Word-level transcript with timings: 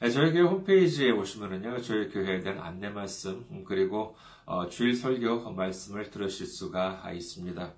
저희 0.00 0.32
교회 0.32 0.42
홈페이지에 0.42 1.10
오시면은요, 1.10 1.82
저희 1.82 2.08
교회에 2.08 2.40
대한 2.40 2.60
안내 2.60 2.88
말씀, 2.88 3.44
그리고 3.64 4.16
주일 4.70 4.94
설교 4.94 5.50
말씀을 5.50 6.10
들으실 6.10 6.46
수가 6.46 7.10
있습니다. 7.12 7.74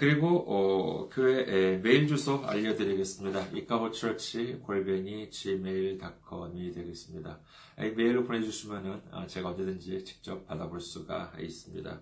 그리고 0.00 0.44
어, 0.48 1.08
교회 1.08 1.76
메일 1.76 2.08
주소 2.08 2.44
알려드리겠습니다. 2.44 3.46
이카호처치 3.54 4.62
골뱅이 4.64 5.30
gmail.com이 5.30 6.72
되겠습니다. 6.72 7.38
메일로 7.76 8.24
보내주시면은 8.24 9.00
제가 9.28 9.50
언제든지 9.50 10.04
직접 10.04 10.44
받아볼 10.48 10.80
수가 10.80 11.32
있습니다. 11.38 12.00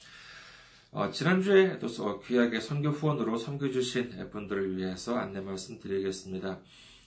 어, 0.90 1.10
지난주에 1.12 1.78
또 1.78 1.86
귀하게 2.22 2.58
선교 2.58 2.88
후원으로 2.88 3.36
섬겨주신 3.36 4.30
분들을 4.30 4.76
위해서 4.78 5.14
안내 5.14 5.40
말씀드리겠습니다. 5.40 6.58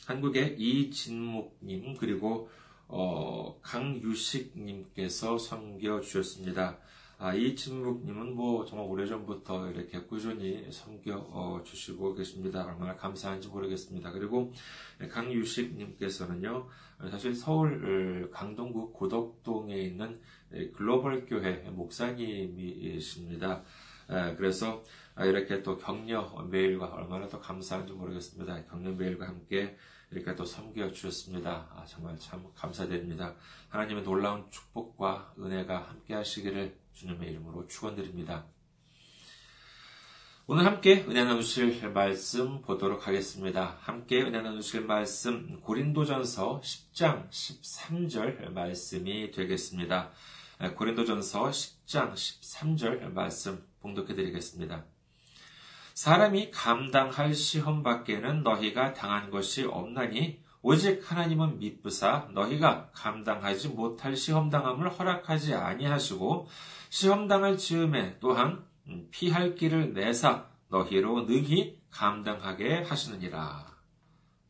한국의 0.06 0.56
이진묵님 0.58 1.98
그리고 2.00 2.50
어, 2.88 3.60
강유식님께서 3.64 5.38
섬겨 5.38 6.00
주셨습니다. 6.00 6.78
아, 7.20 7.34
이진묵님은 7.34 8.36
뭐 8.36 8.64
정말 8.64 8.88
오래전부터 8.88 9.72
이렇게 9.72 10.02
꾸준히 10.02 10.72
섬겨 10.72 11.16
어, 11.32 11.64
주시고 11.64 12.14
계십니다. 12.14 12.64
얼마나 12.64 12.96
감사한지 12.96 13.48
모르겠습니다. 13.48 14.12
그리고 14.12 14.54
강유식님께서는요, 15.12 16.68
사실 17.10 17.34
서울 17.34 18.30
강동구 18.32 18.94
고덕동에 18.94 19.76
있는 19.76 20.22
글로벌 20.76 21.26
교회 21.26 21.68
목사님이십니다. 21.72 23.64
그래서 24.38 24.84
이렇게 25.18 25.64
또 25.64 25.76
격려 25.80 26.48
메일과 26.52 26.86
얼마나 26.86 27.28
더 27.28 27.40
감사한지 27.40 27.94
모르겠습니다. 27.94 28.66
격려 28.66 28.92
메일과 28.92 29.28
함께 29.28 29.76
이렇게 30.12 30.36
또 30.36 30.46
섬겨 30.46 30.92
주셨습니다. 30.92 31.68
아, 31.76 31.84
정말 31.86 32.16
참 32.20 32.46
감사드립니다. 32.54 33.34
하나님의 33.70 34.04
놀라운 34.04 34.46
축복과 34.52 35.34
은혜가 35.40 35.90
함께 35.90 36.14
하시기를 36.14 36.78
주님의 36.98 37.30
이름으로 37.30 37.68
축원드립니다. 37.68 38.46
오늘 40.48 40.66
함께 40.66 41.06
은혜 41.08 41.24
나누실 41.26 41.92
말씀 41.92 42.64
보도록 42.64 43.06
하겠습니다. 43.06 43.78
함께 43.82 44.24
은혜 44.24 44.42
나누실 44.42 44.82
말씀 44.82 45.62
고린도전서 45.62 46.62
10장 46.62 47.30
13절 47.30 48.50
말씀이 48.50 49.30
되겠습니다. 49.30 50.10
고린도전서 50.76 51.52
10장 51.52 52.14
13절 52.14 53.12
말씀 53.12 53.64
봉독해 53.82 54.16
드리겠습니다. 54.16 54.84
사람이 55.94 56.50
감당할 56.50 57.36
시험 57.36 57.84
밖에는 57.84 58.42
너희가 58.42 58.94
당한 58.94 59.30
것이 59.30 59.66
없나니 59.66 60.42
오직 60.70 61.10
하나님은 61.10 61.60
미쁘사 61.60 62.28
너희가 62.34 62.92
감당하지 62.92 63.70
못할 63.70 64.18
시험 64.18 64.50
당함을 64.50 64.90
허락하지 64.90 65.54
아니하시고 65.54 66.50
시험 66.90 67.30
당할 67.30 67.58
즈음에 67.58 68.20
또한 68.20 68.66
피할 69.10 69.56
길을 69.56 69.94
내사 69.94 70.50
너희로 70.68 71.22
능히 71.22 71.82
감당하게 71.90 72.84
하시느니라. 72.84 73.66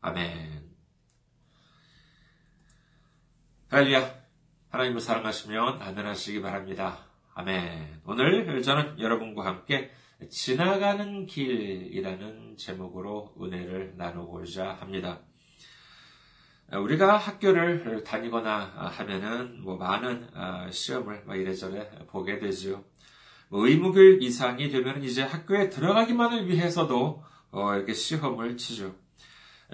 아멘. 0.00 0.68
할렐루야. 3.68 4.12
하나님을 4.70 5.00
사랑하시면 5.00 5.80
아멘 5.80 6.04
하시기 6.04 6.42
바랍니다. 6.42 6.98
아멘. 7.34 8.00
오늘 8.04 8.60
저는 8.60 8.98
여러분과 8.98 9.46
함께 9.46 9.92
지나가는 10.30 11.26
길이라는 11.26 12.56
제목으로 12.56 13.36
은혜를 13.40 13.94
나누고자 13.96 14.72
합니다. 14.72 15.20
우리가 16.72 17.16
학교를 17.16 18.04
다니거나 18.04 18.90
하면은 18.92 19.62
뭐 19.62 19.76
많은 19.76 20.28
아, 20.34 20.70
시험을 20.70 21.24
이래저래 21.34 21.88
보게 22.08 22.38
되죠. 22.38 22.84
뭐 23.48 23.66
의무교육 23.66 24.22
이상이 24.22 24.68
되면 24.68 25.02
이제 25.02 25.22
학교에 25.22 25.70
들어가기만을 25.70 26.48
위해서도 26.48 27.22
어, 27.50 27.74
이렇게 27.74 27.94
시험을 27.94 28.58
치죠. 28.58 28.94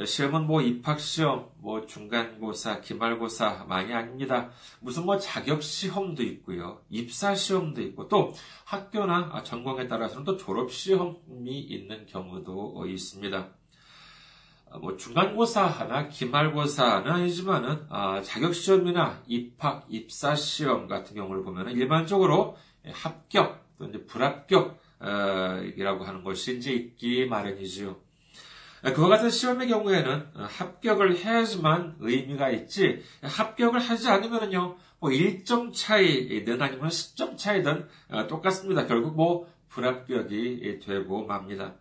시험은 0.04 0.46
뭐 0.46 0.60
입학시험, 0.60 1.50
뭐 1.58 1.86
중간고사, 1.86 2.80
기말고사 2.80 3.66
많이 3.68 3.92
아닙니다. 3.92 4.50
무슨 4.80 5.04
뭐 5.04 5.18
자격시험도 5.18 6.22
있고요. 6.22 6.80
입사시험도 6.90 7.80
있고 7.82 8.08
또 8.08 8.32
학교나 8.64 9.42
전공에 9.44 9.86
따라서는 9.86 10.24
또 10.24 10.36
졸업시험이 10.36 11.60
있는 11.60 12.06
경우도 12.06 12.86
있습니다. 12.86 13.52
뭐 14.80 14.96
중간고사나 14.96 16.08
기말고사는 16.08 17.10
아니지만은 17.10 17.86
아, 17.88 18.20
자격시험이나 18.22 19.22
입학, 19.26 19.86
입사시험 19.88 20.88
같은 20.88 21.16
경우를 21.16 21.44
보면 21.44 21.70
일반적으로 21.70 22.56
합격 22.92 23.64
또 23.78 23.86
이제 23.86 24.04
불합격이라고 24.04 26.04
하는 26.04 26.24
것이 26.24 26.56
이제 26.56 26.72
있기 26.72 27.26
마련이지요. 27.26 27.96
네, 28.82 28.92
그와 28.92 29.08
같은 29.08 29.30
시험의 29.30 29.68
경우에는 29.68 30.26
합격을 30.34 31.16
해야지만 31.16 31.96
의미가 32.00 32.50
있지 32.50 33.02
합격을 33.22 33.80
하지 33.80 34.10
않으면요 34.10 34.76
뭐 35.00 35.10
1점 35.10 35.72
차이든 35.72 36.60
아니면 36.60 36.88
10점 36.88 37.38
차이든 37.38 37.88
어, 38.10 38.26
똑같습니다. 38.26 38.86
결국 38.86 39.16
뭐 39.16 39.48
불합격이 39.68 40.80
되고 40.84 41.26
맙니다. 41.26 41.74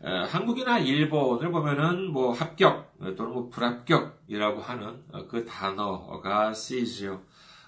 한국이나 0.00 0.78
일본을 0.78 1.50
보면은 1.50 2.12
뭐 2.12 2.32
합격 2.32 2.94
또는 3.16 3.32
뭐 3.32 3.48
불합격이라고 3.48 4.60
하는 4.60 5.02
어, 5.12 5.26
그 5.26 5.44
단어가 5.44 6.52
쓰이지요. 6.52 7.20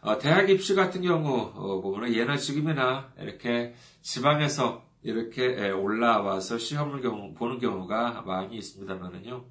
어, 0.03 0.19
대학 0.19 0.49
입시 0.49 0.75
같은 0.75 1.03
경우 1.03 1.53
보면은 1.83 2.15
예나 2.15 2.37
지금이나 2.37 3.13
이렇게 3.19 3.75
지방에서 4.03 4.85
이렇게 5.03 5.71
올라와서 5.71 6.59
시험을 6.59 7.01
경우, 7.01 7.35
보는 7.35 7.59
경우가 7.59 8.23
많이 8.27 8.57
있습니다만은요. 8.57 9.45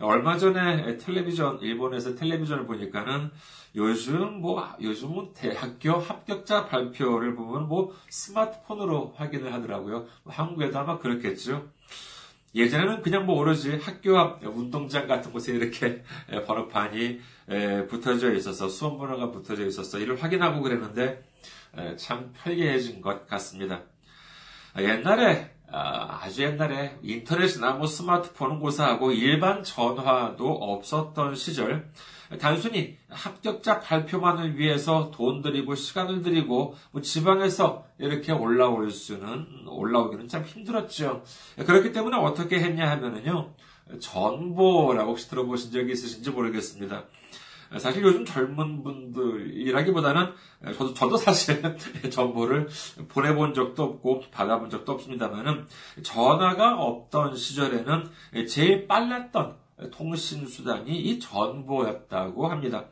얼마 0.00 0.36
전에 0.36 0.96
텔레비전, 0.96 1.60
일본에서 1.60 2.14
텔레비전을 2.16 2.66
보니까는 2.66 3.30
요즘 3.76 4.40
뭐, 4.40 4.66
요즘은 4.80 5.34
대학교 5.34 5.92
합격자 5.92 6.66
발표를 6.66 7.34
보면 7.34 7.68
뭐 7.68 7.94
스마트폰으로 8.08 9.14
확인을 9.16 9.52
하더라고요. 9.52 10.06
한국에도 10.26 10.78
아마 10.78 10.98
그렇겠죠. 10.98 11.68
예전에는 12.54 13.02
그냥 13.02 13.26
뭐 13.26 13.36
오로지 13.36 13.76
학교 13.76 14.18
앞 14.18 14.44
운동장 14.44 15.08
같은 15.08 15.32
곳에 15.32 15.52
이렇게 15.52 16.02
번호판이 16.46 17.20
붙어져 17.88 18.32
있어서 18.34 18.68
수험 18.68 18.98
번호가 18.98 19.30
붙어져 19.30 19.66
있어서 19.66 19.98
이를 19.98 20.22
확인하고 20.22 20.62
그랬는데 20.62 21.22
참 21.96 22.32
편리해진 22.36 23.00
것 23.00 23.26
같습니다. 23.26 23.82
옛날에 24.78 25.54
아, 25.76 26.20
아주 26.22 26.44
옛날에 26.44 26.96
인터넷이나 27.02 27.72
뭐 27.72 27.88
스마트폰은 27.88 28.60
고사하고 28.60 29.10
일반 29.10 29.64
전화도 29.64 30.48
없었던 30.48 31.34
시절 31.34 31.90
단순히 32.40 32.96
합격자 33.10 33.80
발표만을 33.80 34.58
위해서 34.58 35.10
돈 35.10 35.42
들이고 35.42 35.74
시간을 35.74 36.22
들이고 36.22 36.74
뭐 36.90 37.02
지방에서 37.02 37.86
이렇게 37.98 38.32
올라올 38.32 38.90
수는 38.90 39.46
올라오기는 39.66 40.28
참 40.28 40.42
힘들었죠. 40.42 41.22
그렇기 41.56 41.92
때문에 41.92 42.16
어떻게 42.16 42.60
했냐 42.60 42.90
하면은요 42.90 43.52
전보라고 44.00 45.10
혹시 45.10 45.28
들어보신 45.28 45.70
적이 45.72 45.92
있으신지 45.92 46.30
모르겠습니다. 46.30 47.04
사실 47.78 48.02
요즘 48.02 48.24
젊은 48.24 48.82
분들이라기보다는 48.82 50.32
저도, 50.76 50.94
저도 50.94 51.16
사실 51.16 51.60
정보를 52.10 52.68
보내본 53.08 53.54
적도 53.54 53.82
없고 53.84 54.22
받아본 54.30 54.70
적도 54.70 54.92
없습니다만은 54.92 55.66
전화가 56.02 56.80
없던 56.80 57.36
시절에는 57.36 58.08
제일 58.48 58.86
빨랐던 58.86 59.56
통신수단이 59.92 60.96
이 60.96 61.18
전보였다고 61.18 62.48
합니다. 62.48 62.86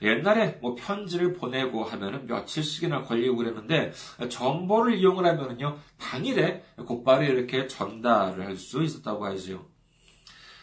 옛날에 0.00 0.58
뭐 0.62 0.76
편지를 0.76 1.32
보내고 1.32 1.82
하면은 1.84 2.26
며칠씩이나 2.26 3.02
걸리고 3.02 3.36
그랬는데 3.36 3.92
정보를 4.28 4.96
이용을 4.96 5.26
하면은요 5.26 5.78
당일에 5.98 6.62
곧바로 6.86 7.24
이렇게 7.24 7.66
전달을 7.66 8.46
할 8.46 8.56
수 8.56 8.82
있었다고 8.82 9.24
하지요. 9.26 9.66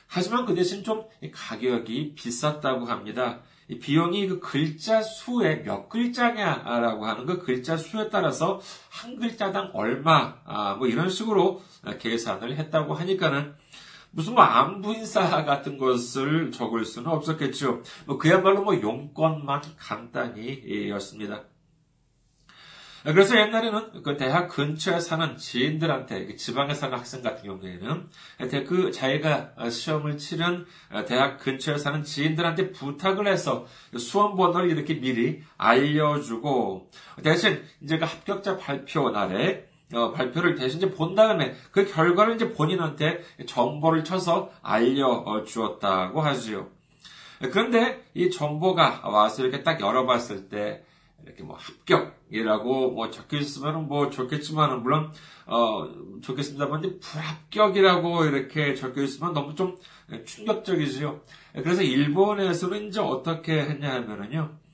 하지만 0.08 0.46
그 0.46 0.54
대신 0.56 0.84
좀 0.84 1.04
가격이 1.34 2.16
비쌌다고 2.16 2.86
합니다. 2.86 3.42
비용이 3.82 4.28
그 4.28 4.40
글자 4.40 5.02
수에 5.02 5.64
몇 5.64 5.90
글자냐라고 5.90 7.06
하는 7.06 7.26
그 7.26 7.40
글자 7.40 7.76
수에 7.78 8.10
따라서 8.10 8.62
한 8.90 9.16
글자당 9.18 9.72
얼마, 9.74 10.36
아, 10.46 10.76
뭐 10.76 10.88
이런 10.88 11.10
식으로 11.10 11.64
계산을 12.00 12.58
했다고 12.58 12.94
하니까는 12.94 13.56
무슨 14.16 14.34
뭐 14.34 14.44
안부 14.44 14.94
인사 14.94 15.44
같은 15.44 15.78
것을 15.78 16.50
적을 16.50 16.86
수는 16.86 17.12
없었겠죠. 17.12 17.82
뭐 18.06 18.18
그야말로 18.18 18.64
뭐 18.64 18.82
용건만 18.82 19.62
간단히 19.78 20.90
였습니다. 20.90 21.44
그래서 23.04 23.38
옛날에는 23.38 24.02
그 24.02 24.18
대학 24.18 24.48
근처에 24.48 25.00
사는 25.00 25.38
지인들한테 25.38 26.38
지방에 26.38 26.74
사는 26.74 26.98
학생 26.98 27.22
같은 27.22 27.44
경우에는 27.44 28.10
그 28.66 28.92
자기가 28.92 29.70
시험을 29.70 30.18
치른 30.18 30.66
대학 31.08 31.38
근처에 31.38 31.78
사는 31.78 32.02
지인들한테 32.02 32.72
부탁을 32.72 33.28
해서 33.28 33.68
수험 33.98 34.36
번호를 34.36 34.72
이렇게 34.72 34.96
미리 34.96 35.44
알려주고 35.58 36.90
대신 37.22 37.62
이제 37.84 38.00
그 38.00 38.06
합격자 38.06 38.58
발표 38.58 39.12
날에 39.12 39.65
어, 39.94 40.12
발표를 40.12 40.56
대신 40.56 40.80
본 40.92 41.16
다음에 41.16 41.56
그 41.72 41.86
결과를 41.86 42.36
이제 42.36 42.52
본인한테 42.52 43.24
정보를 43.46 44.04
쳐서 44.04 44.50
알려주었다고 44.62 46.22
하지요. 46.22 46.68
그런데 47.52 48.04
이 48.14 48.30
정보가 48.30 49.02
와서 49.06 49.44
이렇게 49.44 49.62
딱 49.64 49.80
열어봤을 49.82 50.50
때 50.50 50.84
이렇게 51.26 51.44
뭐 51.44 51.58
합격이라고 51.58 52.92
뭐 52.92 53.10
적혀 53.10 53.38
있으면 53.38 53.88
뭐 53.88 54.10
좋겠지만은 54.10 54.84
물론 54.84 55.12
어 55.48 55.88
좋겠습니다만 56.22 57.00
불합격이라고 57.00 58.26
이렇게 58.26 58.76
적혀 58.76 59.04
있으면 59.04 59.34
너무 59.34 59.56
좀 59.56 59.76
충격적이지요. 60.26 61.22
그래서 61.54 61.82
일본에서는 61.82 62.88
이제 62.88 63.00
어떻게 63.00 63.60
했냐 63.60 63.94
하면은요. 63.94 64.65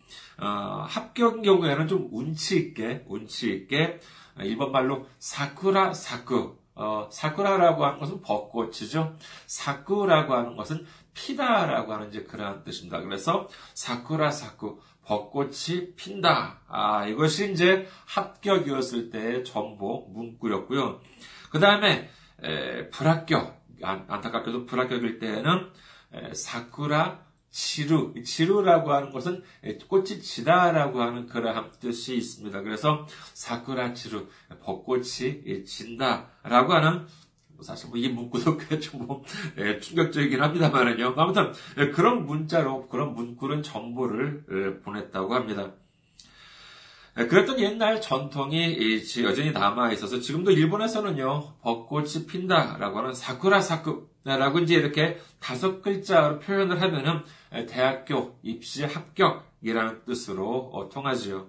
어, 0.42 0.86
합격 0.88 1.42
경우에는 1.44 1.88
좀 1.88 2.10
운치 2.12 2.58
있게 2.58 3.06
운치 3.08 3.52
있게 3.54 4.00
일본 4.40 4.72
말로 4.72 5.08
사쿠라 5.20 5.94
사쿠 5.94 6.58
어, 6.74 7.08
사쿠라라고 7.12 7.86
하는 7.86 8.00
것은 8.00 8.22
벚꽃이죠. 8.22 9.18
사쿠라고 9.46 10.34
하는 10.34 10.56
것은 10.56 10.86
피다라고 11.14 11.94
하는 11.94 12.10
이제 12.10 12.24
그러한 12.24 12.64
뜻입니다. 12.64 13.02
그래서 13.02 13.48
사쿠라 13.76 14.32
사쿠 14.32 14.80
벚꽃이 15.04 15.96
핀다. 15.96 16.62
아, 16.68 17.06
이것이 17.06 17.52
이제 17.52 17.88
합격이었을 18.06 19.10
때의 19.10 19.44
전보 19.44 20.08
문구였고요. 20.12 21.02
그 21.52 21.60
다음에 21.60 22.10
불합격, 22.92 23.62
안, 23.84 24.08
타깝게도 24.08 24.66
불합격일 24.66 25.20
때에는 25.20 25.70
에, 26.14 26.34
사쿠라 26.34 27.31
지루, 27.52 28.14
지루라고 28.24 28.94
하는 28.94 29.12
것은 29.12 29.44
꽃이 29.88 30.22
지다라고 30.22 31.02
하는 31.02 31.28
그러한 31.28 31.70
뜻이 31.80 32.16
있습니다. 32.16 32.62
그래서 32.62 33.06
사쿠라 33.34 33.94
지루, 33.94 34.28
벚꽃이 34.62 35.66
진다라고 35.66 36.74
하는 36.74 37.06
사실 37.62 37.90
뭐 37.90 37.98
이 37.98 38.10
문구도 38.10 38.58
꽤좀뭐 38.58 39.24
예, 39.60 39.80
충격적이긴 39.80 40.42
합니다만은요. 40.42 41.14
아무튼 41.18 41.54
예, 41.78 41.90
그런 41.90 42.26
문자로 42.26 42.88
그런 42.88 43.14
문구는 43.14 43.64
정보를 43.64 44.46
예, 44.52 44.80
보냈다고 44.82 45.36
합니다. 45.36 45.74
예, 47.20 47.28
그랬던 47.28 47.60
옛날 47.60 48.02
전통이 48.02 49.04
여전히 49.24 49.52
남아 49.52 49.92
있어서 49.94 50.20
지금도 50.20 50.52
일본에서는요 50.52 51.58
벚꽃이 51.62 52.26
핀다라고 52.28 53.00
하는 53.00 53.14
사쿠라 53.14 53.62
사쿠 53.62 54.10
라고 54.24 54.60
이제 54.60 54.76
이렇게 54.76 55.20
다섯 55.40 55.82
글자로 55.82 56.40
표현을 56.40 56.82
하면은 56.82 57.24
예, 57.54 57.66
대학교 57.66 58.38
입시 58.44 58.84
합격이라는 58.84 60.06
뜻으로 60.06 60.70
어, 60.74 60.90
통하지요. 60.90 61.48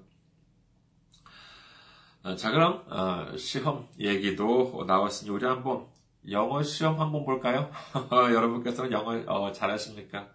어, 2.22 2.34
자 2.36 2.50
그럼 2.50 2.82
어, 2.88 3.36
시험 3.36 3.88
얘기도 3.98 4.84
나왔으니 4.86 5.30
우리 5.30 5.44
한번 5.44 5.86
영어 6.30 6.62
시험 6.62 6.98
한번 6.98 7.24
볼까요? 7.24 7.70
여러분께서는 8.10 8.92
영어 8.92 9.22
어, 9.26 9.52
잘하십니까? 9.52 10.28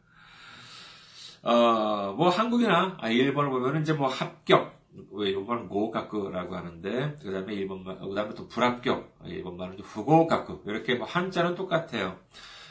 어, 1.44 2.14
뭐 2.18 2.30
한국이나 2.30 2.98
아, 3.00 3.10
일본을 3.10 3.50
보면 3.50 3.82
이제 3.82 3.94
뭐 3.94 4.08
합격, 4.10 4.77
일본말은 5.12 5.70
고가쿠라고 5.70 6.56
하는데 6.56 7.16
그 7.22 7.32
다음에 7.32 7.54
일본말, 7.54 8.00
그 8.00 8.16
다음에 8.16 8.34
또 8.34 8.48
불합격, 8.48 9.18
일본말은 9.26 9.80
후고가쿠 9.80 10.64
이렇게 10.66 10.96
뭐 10.96 11.08
한자는 11.08 11.56
똑같아요. 11.56 12.18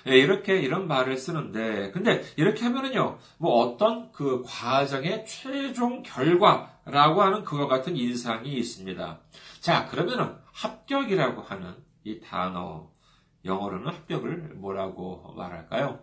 예, 0.08 0.16
이렇게 0.16 0.60
이런 0.60 0.86
말을 0.86 1.16
쓰는데 1.16 1.90
근데 1.90 2.22
이렇게 2.36 2.64
하면은요 2.64 3.18
뭐 3.38 3.64
어떤 3.64 4.12
그 4.12 4.42
과정의 4.46 5.26
최종 5.26 6.02
결과라고 6.02 7.22
하는 7.22 7.44
그와 7.44 7.66
같은 7.66 7.96
인상이 7.96 8.52
있습니다. 8.52 9.20
자 9.60 9.86
그러면은 9.86 10.36
합격이라고 10.52 11.42
하는 11.42 11.74
이 12.04 12.20
단어 12.20 12.88
영어로는 13.44 13.88
합격을 13.88 14.54
뭐라고 14.56 15.34
말할까요? 15.36 16.00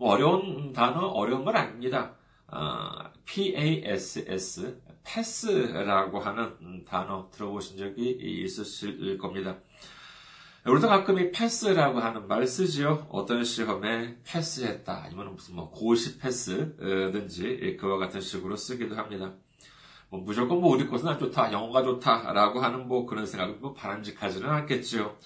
뭐 0.00 0.12
어려운 0.12 0.72
단어, 0.72 1.08
어려운 1.08 1.44
건 1.44 1.56
아닙니다. 1.56 2.14
어, 2.52 3.10
PASS, 3.24 4.80
패스라고 5.04 6.20
하는 6.20 6.84
단어 6.84 7.30
들어보신 7.30 7.78
적이 7.78 8.10
있으실 8.20 9.18
겁니다. 9.18 9.56
우리도 10.66 10.88
가끔 10.88 11.18
이 11.18 11.30
패스라고 11.30 12.00
하는 12.00 12.28
말 12.28 12.46
쓰지요. 12.46 13.06
어떤 13.10 13.42
시험에 13.44 14.18
패스했다. 14.24 15.04
아니면 15.04 15.34
무슨 15.34 15.56
뭐 15.56 15.70
고시 15.70 16.18
패스든지 16.18 17.78
그와 17.80 17.96
같은 17.96 18.20
식으로 18.20 18.56
쓰기도 18.56 18.94
합니다. 18.96 19.32
뭐 20.10 20.20
무조건 20.20 20.60
뭐 20.60 20.74
우리 20.74 20.86
것은 20.86 21.08
안 21.08 21.18
좋다, 21.18 21.52
영어가 21.52 21.82
좋다라고 21.82 22.60
하는 22.60 22.88
뭐 22.88 23.06
그런 23.06 23.24
생각은 23.24 23.60
뭐 23.60 23.72
바람직하지는 23.72 24.48
않겠지요. 24.48 25.16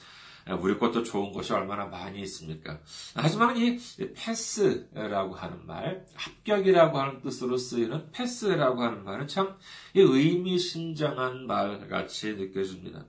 우리 0.60 0.78
것도 0.78 1.02
좋은 1.02 1.32
것이 1.32 1.52
얼마나 1.52 1.86
많이 1.86 2.20
있습니까? 2.20 2.78
하지만 3.14 3.56
이 3.56 3.78
패스라고 4.14 5.34
하는 5.34 5.66
말, 5.66 6.04
합격이라고 6.14 6.98
하는 6.98 7.20
뜻으로 7.22 7.56
쓰이는 7.56 8.10
패스라고 8.12 8.82
하는 8.82 9.04
말은 9.04 9.26
참 9.26 9.56
의미심장한 9.94 11.46
말 11.46 11.88
같이 11.88 12.34
느껴집니다. 12.34 13.04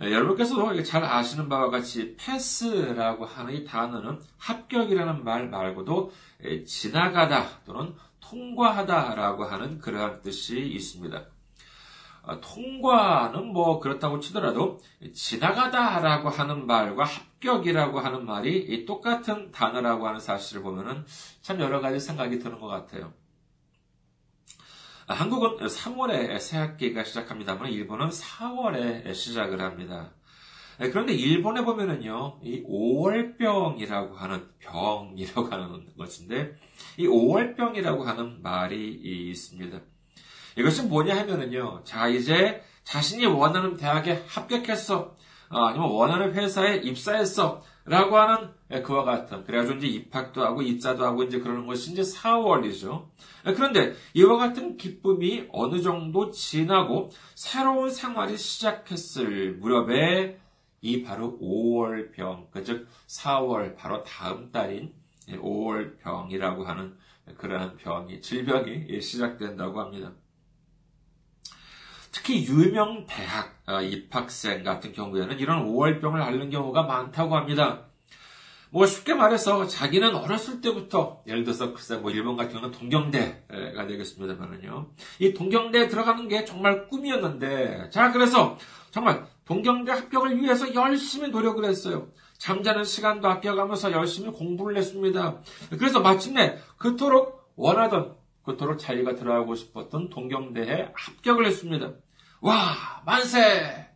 여러분께서도 0.00 0.82
잘 0.82 1.04
아시는 1.04 1.48
바와 1.48 1.68
같이 1.68 2.16
패스라고 2.16 3.26
하는 3.26 3.54
이 3.54 3.64
단어는 3.64 4.18
합격이라는 4.38 5.24
말 5.24 5.50
말고도 5.50 6.12
지나가다 6.66 7.60
또는 7.66 7.94
통과하다라고 8.20 9.44
하는 9.44 9.78
그러한 9.78 10.22
뜻이 10.22 10.58
있습니다. 10.58 11.26
어, 12.30 12.40
통과는 12.40 13.52
뭐 13.52 13.80
그렇다고 13.80 14.20
치더라도 14.20 14.78
지나가다라고 15.12 16.28
하는 16.28 16.64
말과 16.64 17.02
합격이라고 17.02 17.98
하는 17.98 18.24
말이 18.24 18.84
똑같은 18.86 19.50
단어라고 19.50 20.06
하는 20.06 20.20
사실을 20.20 20.62
보면은 20.62 21.04
참 21.42 21.60
여러 21.60 21.80
가지 21.80 21.98
생각이 21.98 22.38
드는 22.38 22.60
것 22.60 22.68
같아요. 22.68 23.12
한국은 25.08 25.66
3월에 25.66 26.38
새학기가 26.38 27.02
시작합니다만 27.02 27.72
일본은 27.72 28.10
4월에 28.10 29.12
시작을 29.12 29.60
합니다. 29.60 30.12
네, 30.78 30.88
그런데 30.88 31.12
일본에 31.12 31.62
보면은요, 31.62 32.38
이 32.42 32.62
5월병이라고 32.62 34.14
하는 34.14 34.48
병이라고 34.60 35.48
하는 35.48 35.94
것인데, 35.98 36.54
이 36.96 37.06
5월병이라고 37.06 38.04
하는 38.04 38.40
말이 38.40 38.88
있습니다. 38.92 39.80
이것은 40.56 40.88
뭐냐 40.88 41.16
하면은요, 41.16 41.82
자, 41.84 42.08
이제 42.08 42.62
자신이 42.84 43.26
원하는 43.26 43.76
대학에 43.76 44.22
합격했어. 44.26 45.14
어, 45.50 45.64
아니면 45.64 45.90
원하는 45.90 46.32
회사에 46.34 46.76
입사했어. 46.76 47.62
라고 47.84 48.18
하는 48.18 48.50
예, 48.70 48.82
그와 48.82 49.04
같은 49.04 49.42
그래가지고 49.44 49.78
이제 49.78 49.86
입학도 49.88 50.44
하고 50.44 50.62
입사도 50.62 51.04
하고 51.04 51.24
이제 51.24 51.40
그러는 51.40 51.66
것이 51.66 51.90
이제 51.90 52.02
4월이죠. 52.02 53.08
예, 53.46 53.52
그런데 53.52 53.94
이와 54.14 54.36
같은 54.36 54.76
기쁨이 54.76 55.48
어느 55.50 55.80
정도 55.80 56.30
지나고 56.30 57.10
새로운 57.34 57.90
생활이 57.90 58.36
시작했을 58.36 59.54
무렵에 59.54 60.38
이 60.82 61.02
바로 61.02 61.38
5월병, 61.40 62.50
그즉 62.52 62.86
4월 63.08 63.76
바로 63.76 64.04
다음 64.04 64.52
달인 64.52 64.92
5월병이라고 65.28 66.64
하는 66.64 66.96
그러한 67.38 67.76
병이 67.76 68.20
질병이 68.20 69.00
시작된다고 69.00 69.80
합니다. 69.80 70.12
특히 72.12 72.44
유명 72.46 73.06
대학 73.06 73.60
어, 73.66 73.80
입학생 73.80 74.64
같은 74.64 74.92
경우에는 74.92 75.38
이런 75.38 75.66
5월병을 75.66 76.20
앓는 76.20 76.50
경우가 76.50 76.82
많다고 76.82 77.36
합니다. 77.36 77.86
뭐 78.72 78.86
쉽게 78.86 79.14
말해서 79.14 79.66
자기는 79.66 80.14
어렸을 80.14 80.60
때부터 80.60 81.22
예를 81.26 81.42
들어서 81.42 81.72
글쎄 81.72 81.96
뭐 81.96 82.10
일본 82.10 82.36
같은 82.36 82.52
경우는 82.54 82.70
동경대가 82.70 83.86
되겠습니다만은요. 83.86 84.90
이 85.18 85.34
동경대에 85.34 85.88
들어가는 85.88 86.28
게 86.28 86.44
정말 86.44 86.86
꿈이었는데 86.86 87.90
자 87.90 88.12
그래서 88.12 88.58
정말 88.92 89.26
동경대 89.44 89.90
합격을 89.90 90.40
위해서 90.40 90.72
열심히 90.74 91.30
노력을 91.30 91.64
했어요. 91.64 92.08
잠자는 92.38 92.84
시간도 92.84 93.28
아껴가면서 93.28 93.92
열심히 93.92 94.30
공부를 94.30 94.76
했습니다. 94.76 95.38
그래서 95.70 96.00
마침내 96.00 96.58
그토록 96.78 97.52
원하던 97.56 98.14
그토록 98.52 98.78
자기가 98.78 99.14
들어가고 99.14 99.54
싶었던 99.54 100.10
동경대에 100.10 100.92
합격을 100.94 101.46
했습니다. 101.46 101.94
와, 102.40 103.02
만세! 103.04 103.88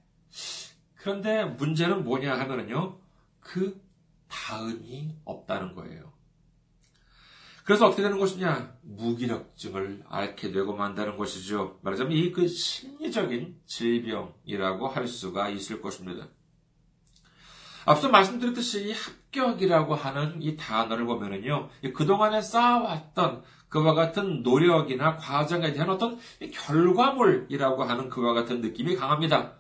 그런데 0.96 1.44
문제는 1.44 2.04
뭐냐 2.04 2.38
하면은요, 2.38 2.99
그 3.40 3.80
다음이 4.28 5.16
없다는 5.25 5.75
거예요. 5.75 6.12
그래서 7.64 7.87
어떻게 7.87 8.02
되는 8.02 8.18
것이냐? 8.18 8.76
무기력증을 8.82 10.04
앓게 10.08 10.52
되고 10.52 10.75
만다는 10.76 11.16
것이죠. 11.16 11.78
말하자면 11.82 12.12
이 12.12 12.30
그 12.32 12.46
심리적인 12.46 13.58
질병이라고 13.64 14.87
할 14.88 15.06
수가 15.06 15.49
있을 15.49 15.80
것입니다. 15.80 16.28
앞서 17.87 18.09
말씀드렸듯이 18.09 18.88
이 18.88 18.93
합격이라고 18.93 19.95
하는 19.95 20.41
이 20.43 20.57
단어를 20.57 21.05
보면은요, 21.07 21.69
그동안에 21.95 22.41
쌓아왔던 22.41 23.43
그와 23.69 23.95
같은 23.95 24.43
노력이나 24.43 25.17
과정에 25.17 25.73
대한 25.73 25.91
어떤 25.91 26.19
결과물이라고 26.53 27.85
하는 27.85 28.09
그와 28.09 28.33
같은 28.33 28.61
느낌이 28.61 28.97
강합니다. 28.97 29.55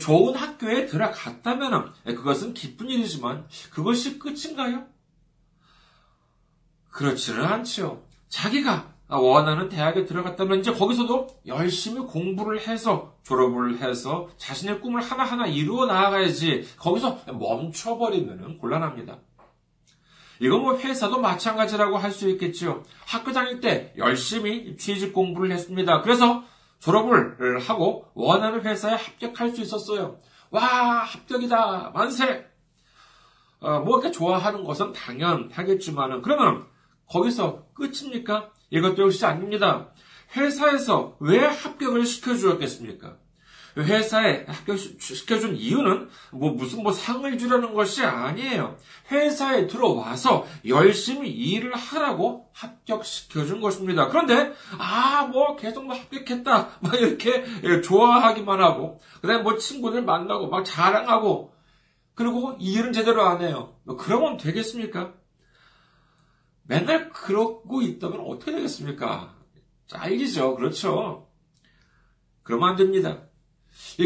좋은 0.00 0.36
학교에 0.36 0.86
들어갔다면 0.86 1.92
그것은 2.04 2.54
기쁜 2.54 2.88
일이지만 2.90 3.46
그것이 3.72 4.18
끝인가요? 4.18 4.86
그렇지는 6.90 7.44
않지요. 7.44 8.02
자기가 8.28 8.94
원하는 9.18 9.68
대학에 9.68 10.04
들어갔다면 10.04 10.60
이제 10.60 10.72
거기서도 10.72 11.26
열심히 11.46 12.00
공부를 12.06 12.60
해서 12.60 13.14
졸업을 13.24 13.78
해서 13.78 14.28
자신의 14.36 14.80
꿈을 14.80 15.02
하나하나 15.02 15.46
이루어 15.46 15.86
나아가야지 15.86 16.68
거기서 16.78 17.18
멈춰버리면 17.32 18.58
곤란합니다. 18.58 19.18
이건 20.40 20.62
뭐 20.62 20.78
회사도 20.78 21.20
마찬가지라고 21.20 21.98
할 21.98 22.12
수 22.12 22.28
있겠지요. 22.30 22.82
학교 23.06 23.32
다닐 23.32 23.60
때 23.60 23.92
열심히 23.98 24.76
취직 24.76 25.12
공부를 25.12 25.50
했습니다. 25.52 26.00
그래서 26.02 26.42
졸업을 26.78 27.58
하고 27.60 28.06
원하는 28.14 28.62
회사에 28.62 28.94
합격할 28.94 29.50
수 29.50 29.60
있었어요. 29.60 30.18
와, 30.50 30.62
합격이다. 31.04 31.90
만세! 31.94 32.46
어, 33.60 33.80
뭐 33.80 33.98
이렇게 33.98 34.10
좋아하는 34.10 34.64
것은 34.64 34.92
당연하겠지만은, 34.92 36.22
그러면 36.22 36.66
거기서 37.06 37.66
끝입니까? 37.74 38.50
이것도 38.70 39.02
역시 39.02 39.24
아닙니다. 39.24 39.88
회사에서 40.36 41.16
왜 41.20 41.38
합격을 41.38 42.06
시켜주었겠습니까? 42.06 43.16
회사에 43.76 44.46
합격시켜준 44.48 45.56
이유는 45.56 46.08
뭐 46.32 46.52
무슨 46.52 46.82
뭐 46.82 46.92
상을 46.92 47.38
주려는 47.38 47.72
것이 47.74 48.04
아니에요. 48.04 48.76
회사에 49.10 49.66
들어와서 49.66 50.46
열심히 50.66 51.30
일을 51.30 51.74
하라고 51.74 52.48
합격시켜준 52.52 53.60
것입니다. 53.60 54.08
그런데, 54.08 54.52
아, 54.78 55.28
뭐 55.30 55.56
계속 55.56 55.84
뭐 55.84 55.94
합격했다. 55.94 56.68
막 56.80 56.94
이렇게 56.94 57.80
좋아하기만 57.82 58.60
하고, 58.60 59.00
그 59.20 59.28
다음에 59.28 59.42
뭐 59.42 59.56
친구들 59.56 60.02
만나고 60.02 60.48
막 60.48 60.64
자랑하고, 60.64 61.54
그리고 62.14 62.56
일은 62.60 62.92
제대로 62.92 63.22
안 63.22 63.40
해요. 63.40 63.76
뭐 63.84 63.96
그러면 63.96 64.36
되겠습니까? 64.36 65.14
맨날 66.70 67.10
그러고 67.10 67.82
있다면 67.82 68.20
어떻게 68.20 68.52
되겠습니까? 68.52 69.34
잘리죠. 69.88 70.54
그렇죠. 70.54 71.26
그러면 72.44 72.68
안 72.68 72.76
됩니다. 72.76 73.22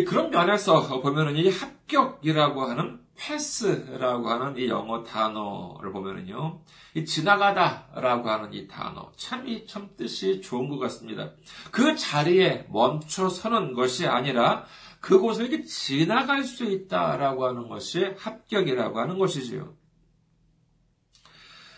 그런 0.08 0.30
면에서 0.30 0.80
보면은 1.02 1.36
이 1.36 1.50
합격이라고 1.50 2.62
하는 2.62 3.00
패스라고 3.16 4.30
하는 4.30 4.56
이 4.56 4.68
영어 4.68 5.02
단어를 5.02 5.92
보면은요, 5.92 6.62
이 6.94 7.04
지나가다라고 7.04 8.30
하는 8.30 8.54
이 8.54 8.66
단어 8.66 9.12
참이 9.14 9.66
참 9.66 9.90
뜻이 9.98 10.40
좋은 10.40 10.70
것 10.70 10.78
같습니다. 10.78 11.32
그 11.70 11.94
자리에 11.94 12.66
멈춰 12.70 13.28
서는 13.28 13.74
것이 13.74 14.06
아니라 14.06 14.64
그곳을 15.00 15.48
이렇게 15.48 15.64
지나갈 15.64 16.44
수 16.44 16.64
있다라고 16.64 17.44
하는 17.44 17.68
것이 17.68 18.04
합격이라고 18.16 18.98
하는 18.98 19.18
것이지요. 19.18 19.83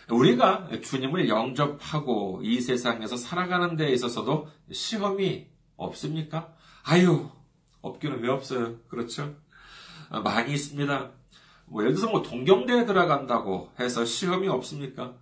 우리가 0.09 0.69
주님을 0.81 1.27
영접하고 1.27 2.41
이 2.43 2.61
세상에서 2.61 3.17
살아가는 3.17 3.75
데 3.75 3.91
있어서도 3.91 4.47
시험이 4.71 5.47
없습니까? 5.75 6.53
아유, 6.83 7.29
없기는 7.81 8.21
왜 8.21 8.29
없어요? 8.29 8.77
그렇죠? 8.87 9.35
아, 10.09 10.21
많이 10.21 10.53
있습니다. 10.53 11.11
뭐 11.65 11.83
예를 11.83 11.95
들어서 11.95 12.11
뭐 12.11 12.21
동경대에 12.21 12.85
들어간다고 12.85 13.71
해서 13.79 14.05
시험이 14.05 14.47
없습니까? 14.47 15.15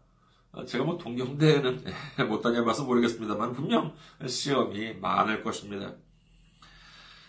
어, 0.52 0.66
제가 0.66 0.84
뭐 0.84 0.98
동경대에는 0.98 1.84
못 2.30 2.42
다녀봐서 2.42 2.86
모르겠습니다만 2.86 3.54
분명 3.54 3.94
시험이 4.26 4.94
많을 4.94 5.44
것입니다. 5.44 5.96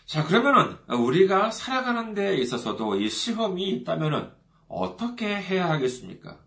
자, 0.05 0.25
그러면은 0.25 0.77
우리가 0.89 1.51
살아가는 1.51 2.15
데 2.15 2.37
있어서도 2.37 3.01
이 3.01 3.09
시험이 3.09 3.71
있다면은 3.71 4.31
어떻게 4.69 5.27
해야 5.27 5.69
하겠습니까? 5.71 6.39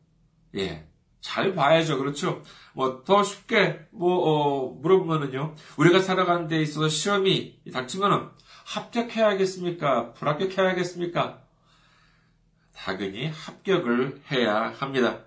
예. 0.56 0.89
잘 1.22 1.54
봐야죠. 1.54 1.98
그렇죠? 1.98 2.42
뭐, 2.74 3.04
더 3.04 3.24
쉽게, 3.24 3.88
뭐, 3.92 4.16
어, 4.16 4.70
물어보면은요. 4.82 5.56
우리가 5.78 6.00
살아가는 6.00 6.48
데 6.48 6.62
있어서 6.62 6.88
시험이 6.88 7.60
닥치면은 7.74 8.30
합격해야겠습니까? 8.66 10.14
불합격해야겠습니까? 10.14 11.42
당연히 12.76 13.28
합격을 13.28 14.22
해야 14.32 14.74
합니다. 14.78 15.26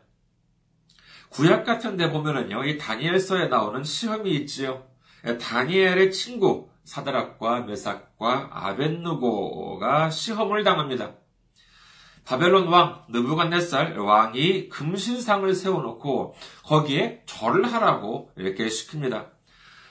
구약 1.28 1.64
같은 1.64 1.96
데 1.96 2.10
보면은요, 2.10 2.64
이 2.64 2.78
다니엘서에 2.78 3.48
나오는 3.48 3.82
시험이 3.84 4.30
있지요. 4.36 4.86
다니엘의 5.40 6.12
친구, 6.12 6.70
사드락과 6.84 7.60
메삭과 7.60 8.50
아벤누고가 8.52 10.10
시험을 10.10 10.64
당합니다. 10.64 11.14
바벨론 12.24 12.68
왕 12.68 13.02
느부갓네살 13.08 13.98
왕이 13.98 14.68
금신상을 14.68 15.52
세워놓고 15.54 16.34
거기에 16.64 17.22
절을 17.26 17.72
하라고 17.72 18.30
이렇게 18.36 18.66
시킵니다. 18.66 19.26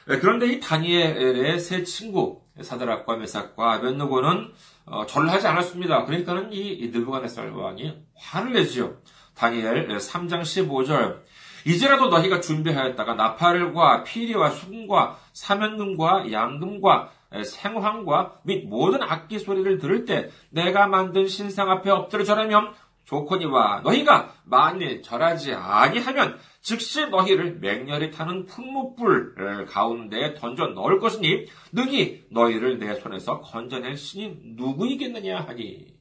그런데 0.05 0.47
이 0.47 0.59
다니엘의 0.59 1.59
세 1.59 1.83
친구 1.83 2.41
사드락과 2.59 3.17
메삭과 3.17 3.73
아벤누고는 3.73 4.53
어, 4.85 5.05
절을 5.05 5.29
하지 5.29 5.47
않았습니다. 5.47 6.05
그러니까는 6.05 6.51
이 6.51 6.89
느부갓네살 6.93 7.51
왕이 7.51 8.03
화를 8.15 8.53
내지요. 8.53 8.97
다니엘 9.35 9.87
3장 9.97 10.41
15절 10.41 11.21
이제라도 11.65 12.09
너희가 12.09 12.41
준비하였다가 12.41 13.13
나팔과 13.15 14.03
피리와 14.03 14.49
수금과 14.49 15.17
사면금과 15.33 16.31
양금과 16.31 17.11
생황과 17.43 18.41
및 18.43 18.67
모든 18.67 19.01
악기 19.01 19.39
소리를 19.39 19.77
들을 19.77 20.05
때 20.05 20.29
내가 20.49 20.87
만든 20.87 21.27
신상 21.27 21.69
앞에 21.71 21.89
엎드려 21.89 22.23
절하면 22.23 22.73
좋거니와 23.05 23.81
너희가 23.83 24.33
만일 24.43 25.01
절하지 25.01 25.53
아니하면 25.53 26.39
즉시 26.61 27.07
너희를 27.07 27.59
맹렬히 27.59 28.11
타는 28.11 28.45
풍무불 28.45 29.65
가운데 29.67 30.33
던져 30.35 30.67
넣을 30.67 30.99
것이니 30.99 31.45
능히 31.71 32.23
너희를 32.29 32.79
내 32.79 32.95
손에서 32.95 33.41
건져낼 33.41 33.97
신이 33.97 34.39
누구이겠느냐 34.55 35.41
하니 35.41 35.99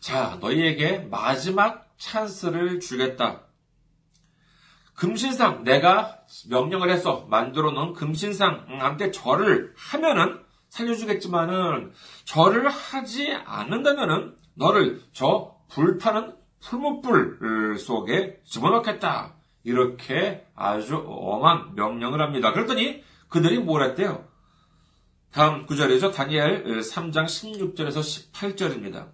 자, 0.00 0.38
너희에게 0.40 0.98
마지막 1.10 1.92
찬스를 1.98 2.78
주겠다. 2.80 3.47
금신상, 4.98 5.62
내가 5.62 6.18
명령을 6.48 6.90
해서 6.90 7.24
만들어 7.30 7.70
놓은 7.70 7.92
금신상한테 7.92 9.12
절을 9.12 9.72
하면은 9.76 10.40
살려주겠지만은 10.70 11.92
절을 12.24 12.68
하지 12.68 13.32
않는다면은 13.32 14.34
너를 14.54 15.00
저 15.12 15.54
불타는 15.70 16.34
풀무불 16.60 17.78
속에 17.78 18.40
집어넣겠다. 18.44 19.34
이렇게 19.62 20.44
아주 20.56 21.04
엄한 21.06 21.76
명령을 21.76 22.20
합니다. 22.20 22.52
그랬더니 22.52 23.04
그들이 23.28 23.60
뭘 23.60 23.84
했대요? 23.84 24.26
다음 25.30 25.64
구절이죠. 25.66 26.10
다니엘 26.10 26.80
3장 26.80 27.26
16절에서 27.26 28.32
18절입니다. 28.32 29.06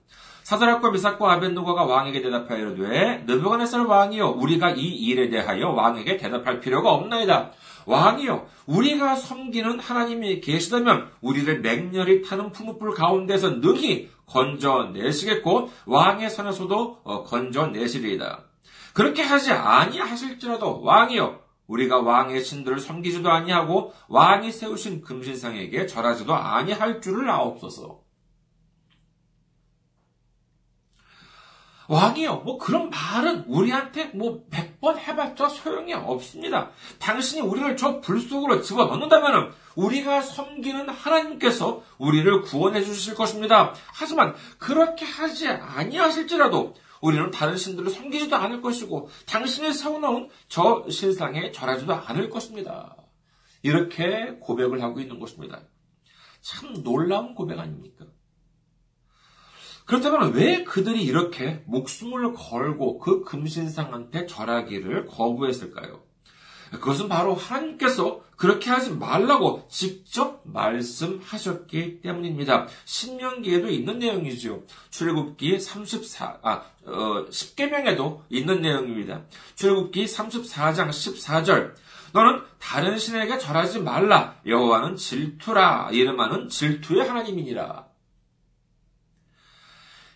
사드락과 0.44 0.90
미삭과 0.90 1.32
아벤노가가 1.32 1.84
왕에게 1.84 2.20
대답하여 2.20 2.58
이르되 2.58 3.24
느부갓네살 3.26 3.86
왕이여 3.86 4.28
우리가 4.28 4.72
이 4.72 4.82
일에 4.82 5.30
대하여 5.30 5.70
왕에게 5.70 6.18
대답할 6.18 6.60
필요가 6.60 6.92
없나이다. 6.92 7.50
왕이여 7.86 8.46
우리가 8.66 9.16
섬기는 9.16 9.80
하나님이 9.80 10.40
계시다면 10.40 11.10
우리를 11.22 11.60
맹렬히 11.60 12.22
타는 12.22 12.52
풀무불 12.52 12.92
가운데서 12.92 13.56
능히 13.60 14.10
건져내시겠고 14.26 15.70
왕의 15.86 16.28
손에서도 16.28 17.00
어, 17.02 17.24
건져내시리이다. 17.24 18.44
그렇게 18.92 19.22
하지 19.22 19.50
아니하실지라도 19.50 20.82
왕이여 20.82 21.40
우리가 21.68 22.00
왕의 22.00 22.44
신들을 22.44 22.80
섬기지도 22.80 23.30
아니하고 23.30 23.94
왕이 24.08 24.52
세우신 24.52 25.00
금신상에게 25.00 25.86
절하지도 25.86 26.34
아니할 26.34 27.00
줄을 27.00 27.30
아옵소서. 27.30 28.03
왕이요, 31.88 32.36
뭐 32.40 32.58
그런 32.58 32.90
말은 32.90 33.44
우리한테 33.46 34.06
뭐 34.14 34.46
백 34.50 34.74
번 34.84 34.98
해봤자 34.98 35.48
소용이 35.48 35.94
없습니다. 35.94 36.70
당신이 36.98 37.40
우리를 37.40 37.74
저 37.78 38.02
불 38.02 38.20
속으로 38.20 38.60
집어 38.60 38.84
넣는다면 38.84 39.50
우리가 39.76 40.20
섬기는 40.20 40.90
하나님께서 40.90 41.82
우리를 41.96 42.42
구원해 42.42 42.82
주실 42.82 43.14
것입니다. 43.14 43.72
하지만 43.94 44.34
그렇게 44.58 45.06
하지 45.06 45.48
아니하실지라도 45.48 46.74
우리는 47.00 47.30
다른 47.30 47.56
신들을 47.56 47.90
섬기지도 47.90 48.36
않을 48.36 48.60
것이고 48.60 49.08
당신이 49.26 49.72
세워놓은 49.72 50.28
저 50.48 50.84
신상에 50.90 51.50
절하지도 51.50 51.94
않을 51.94 52.28
것입니다. 52.28 52.94
이렇게 53.62 54.36
고백을 54.40 54.82
하고 54.82 55.00
있는 55.00 55.18
것입니다. 55.18 55.62
참 56.42 56.82
놀라운 56.82 57.34
고백 57.34 57.58
아닙니까? 57.58 58.04
그렇다면 59.84 60.32
왜 60.32 60.64
그들이 60.64 61.02
이렇게 61.02 61.62
목숨을 61.66 62.32
걸고 62.32 62.98
그 62.98 63.22
금신상한테 63.22 64.26
절하기를 64.26 65.06
거부했을까요? 65.06 66.02
그것은 66.72 67.08
바로 67.08 67.34
하나님께서 67.34 68.22
그렇게 68.36 68.70
하지 68.70 68.90
말라고 68.92 69.66
직접 69.68 70.40
말씀하셨기 70.44 72.00
때문입니다. 72.00 72.66
신명기에도 72.84 73.68
있는 73.68 73.98
내용이지요. 73.98 74.62
출애굽기 74.90 75.60
34, 75.60 76.38
아, 76.42 76.62
어, 76.86 77.26
10계명에도 77.30 78.22
있는 78.28 78.60
내용입니다. 78.60 79.22
출애굽기 79.54 80.04
34장 80.06 80.88
14절. 80.88 81.74
너는 82.12 82.42
다른 82.58 82.98
신에게 82.98 83.38
절하지 83.38 83.80
말라. 83.80 84.36
여호와는 84.46 84.96
질투라. 84.96 85.90
이름하는 85.92 86.48
질투의 86.48 87.06
하나님이니라. 87.08 87.93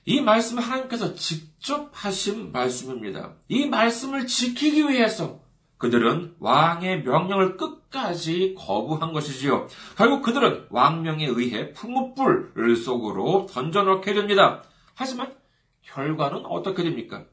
이 0.08 0.22
말씀은 0.22 0.62
하나님께서 0.62 1.14
직접 1.14 1.90
하신 1.92 2.50
말씀입니다. 2.50 3.34
이 3.48 3.66
말씀을 3.66 4.26
지키기 4.26 4.88
위해서 4.88 5.42
그들은 5.76 6.34
왕의 6.38 7.02
명령을 7.02 7.58
끝까지 7.58 8.54
거부한 8.56 9.12
것이지요. 9.12 9.68
결국 9.98 10.22
그들은 10.22 10.64
왕명에 10.70 11.26
의해 11.26 11.74
풍무불 11.74 12.76
속으로 12.76 13.48
던져넣게 13.50 14.14
됩니다. 14.14 14.62
하지만 14.94 15.34
결과는 15.82 16.46
어떻게 16.46 16.84
됩니까? 16.84 17.26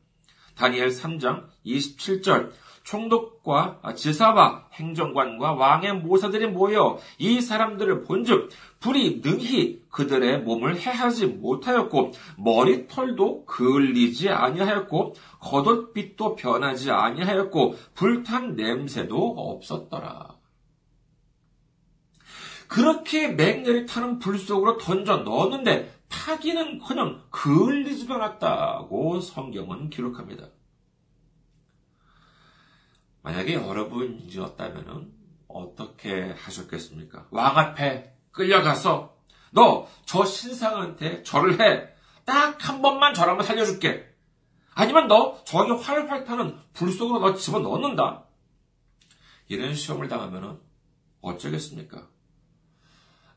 다니엘 0.55 0.89
3장 0.89 1.45
27절 1.65 2.51
총독과 2.85 3.81
지사와 3.95 4.67
행정관과 4.73 5.53
왕의 5.53 5.97
모사들이 5.97 6.47
모여 6.47 6.97
이 7.17 7.41
사람들을 7.41 8.03
본즉 8.03 8.49
불이 8.79 9.21
능히 9.23 9.81
그들의 9.89 10.43
몸을 10.43 10.79
해하지 10.79 11.25
못하였고 11.25 12.11
머리털도 12.37 13.45
그을리지 13.45 14.29
아니하였고 14.29 15.15
겉옷빛도 15.39 16.35
변하지 16.35 16.91
아니하였고 16.91 17.75
불탄 17.95 18.55
냄새도 18.55 19.35
없었더라. 19.35 20.35
그렇게 22.67 23.29
맹렬히 23.29 23.85
타는 23.85 24.19
불 24.19 24.37
속으로 24.37 24.77
던져 24.77 25.17
넣었는데 25.17 25.91
타기는커녕 26.09 27.21
그을리지도 27.31 28.13
않았다고 28.15 29.21
성경은 29.21 29.89
기록합니다. 29.89 30.49
만약에 33.25 33.55
여러분이었다면 33.55 35.11
어떻게 35.47 36.29
하셨겠습니까? 36.37 37.25
왕 37.31 37.57
앞에 37.57 38.13
끌려가서 38.31 39.15
너 39.51 39.87
저 40.05 40.23
신상한테 40.25 41.23
절을 41.23 41.59
해. 41.59 41.89
딱 42.25 42.57
한 42.59 42.81
번만 42.83 43.13
절하면 43.15 43.43
살려줄게. 43.43 44.05
아니면 44.75 45.07
너 45.07 45.43
저기 45.43 45.71
활활 45.71 46.23
타는 46.23 46.55
불 46.73 46.91
속으로 46.91 47.19
너 47.19 47.33
집어 47.33 47.59
넣는다. 47.59 48.25
이런 49.47 49.73
시험을 49.73 50.07
당하면 50.07 50.59
어쩌겠습니까? 51.21 52.07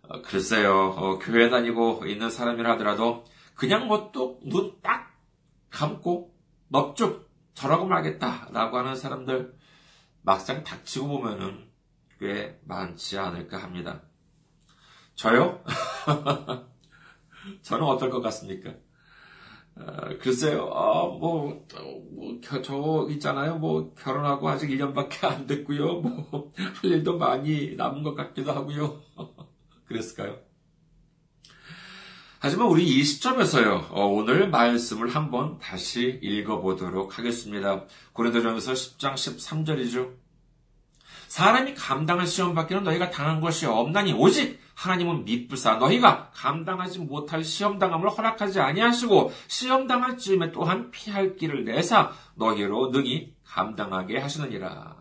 어, 0.08 0.22
글쎄요, 0.22 0.94
어, 0.96 1.18
교회 1.18 1.48
다니고 1.48 2.04
있는 2.06 2.28
사람이라 2.30 2.72
하더라도 2.72 3.24
그냥 3.54 3.86
뭐 3.88 4.12
또 4.12 4.38
눈 4.44 4.76
딱 4.82 5.14
감고 5.70 6.34
넙죽 6.68 7.28
절하고 7.54 7.86
말겠다라고 7.86 8.78
하는 8.78 8.96
사람들 8.96 9.57
막상 10.22 10.64
닥치고 10.64 11.08
보면은 11.08 11.68
꽤 12.18 12.58
많지 12.64 13.18
않을까 13.18 13.58
합니다. 13.58 14.02
저요? 15.14 15.64
저는 17.62 17.84
어떨 17.84 18.10
것 18.10 18.20
같습니까? 18.20 18.74
어, 19.76 20.18
글쎄요, 20.20 20.64
어, 20.64 21.16
뭐, 21.18 21.66
뭐, 22.10 22.40
저 22.62 23.06
있잖아요. 23.10 23.58
뭐, 23.58 23.94
결혼하고 23.94 24.48
아직 24.48 24.70
1년밖에 24.70 25.24
안 25.24 25.46
됐고요. 25.46 26.00
뭐, 26.00 26.52
할 26.82 26.90
일도 26.90 27.16
많이 27.18 27.76
남은 27.76 28.02
것 28.02 28.14
같기도 28.14 28.52
하고요. 28.52 29.00
그랬을까요? 29.86 30.47
하지만 32.40 32.68
우리 32.68 32.86
이 32.86 33.02
시점에서요, 33.02 33.88
어, 33.90 34.06
오늘 34.06 34.48
말씀을 34.48 35.08
한번 35.12 35.58
다시 35.58 36.20
읽어보도록 36.22 37.18
하겠습니다. 37.18 37.84
고린도전서 38.12 38.72
10장 38.74 39.14
13절이죠. 39.14 40.14
사람이 41.26 41.74
감당할 41.74 42.28
시험 42.28 42.54
밖에는 42.54 42.84
너희가 42.84 43.10
당한 43.10 43.40
것이 43.40 43.66
없나니 43.66 44.12
오직 44.12 44.60
하나님은 44.74 45.24
미쁘사 45.24 45.74
너희가 45.74 46.30
감당하지 46.32 47.00
못할 47.00 47.42
시험 47.42 47.80
당함을 47.80 48.08
허락하지 48.08 48.60
아니하시고 48.60 49.32
시험 49.48 49.88
당할 49.88 50.16
즈음에 50.16 50.52
또한 50.52 50.92
피할 50.92 51.34
길을 51.34 51.64
내사 51.64 52.12
너희로 52.36 52.90
능히 52.92 53.34
감당하게 53.44 54.18
하시느니라. 54.18 54.96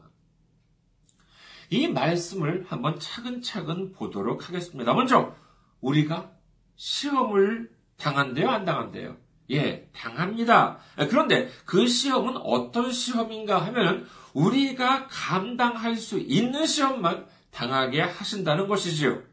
이 1.69 1.87
말씀을 1.87 2.65
한번 2.67 2.99
차근차근 2.99 3.91
보도록 3.91 4.49
하겠습니다. 4.49 4.93
먼저 4.93 5.35
우리가 5.81 6.31
시험을 6.77 7.69
당한대요, 7.97 8.49
안 8.49 8.63
당한대요? 8.65 9.17
예, 9.51 9.89
당합니다. 9.93 10.79
그런데 11.09 11.49
그 11.65 11.87
시험은 11.87 12.37
어떤 12.37 12.91
시험인가 12.91 13.57
하면 13.65 14.07
우리가 14.33 15.07
감당할 15.07 15.95
수 15.95 16.19
있는 16.19 16.65
시험만 16.65 17.25
당하게 17.51 18.01
하신다는 18.01 18.67
것이지요. 18.67 19.23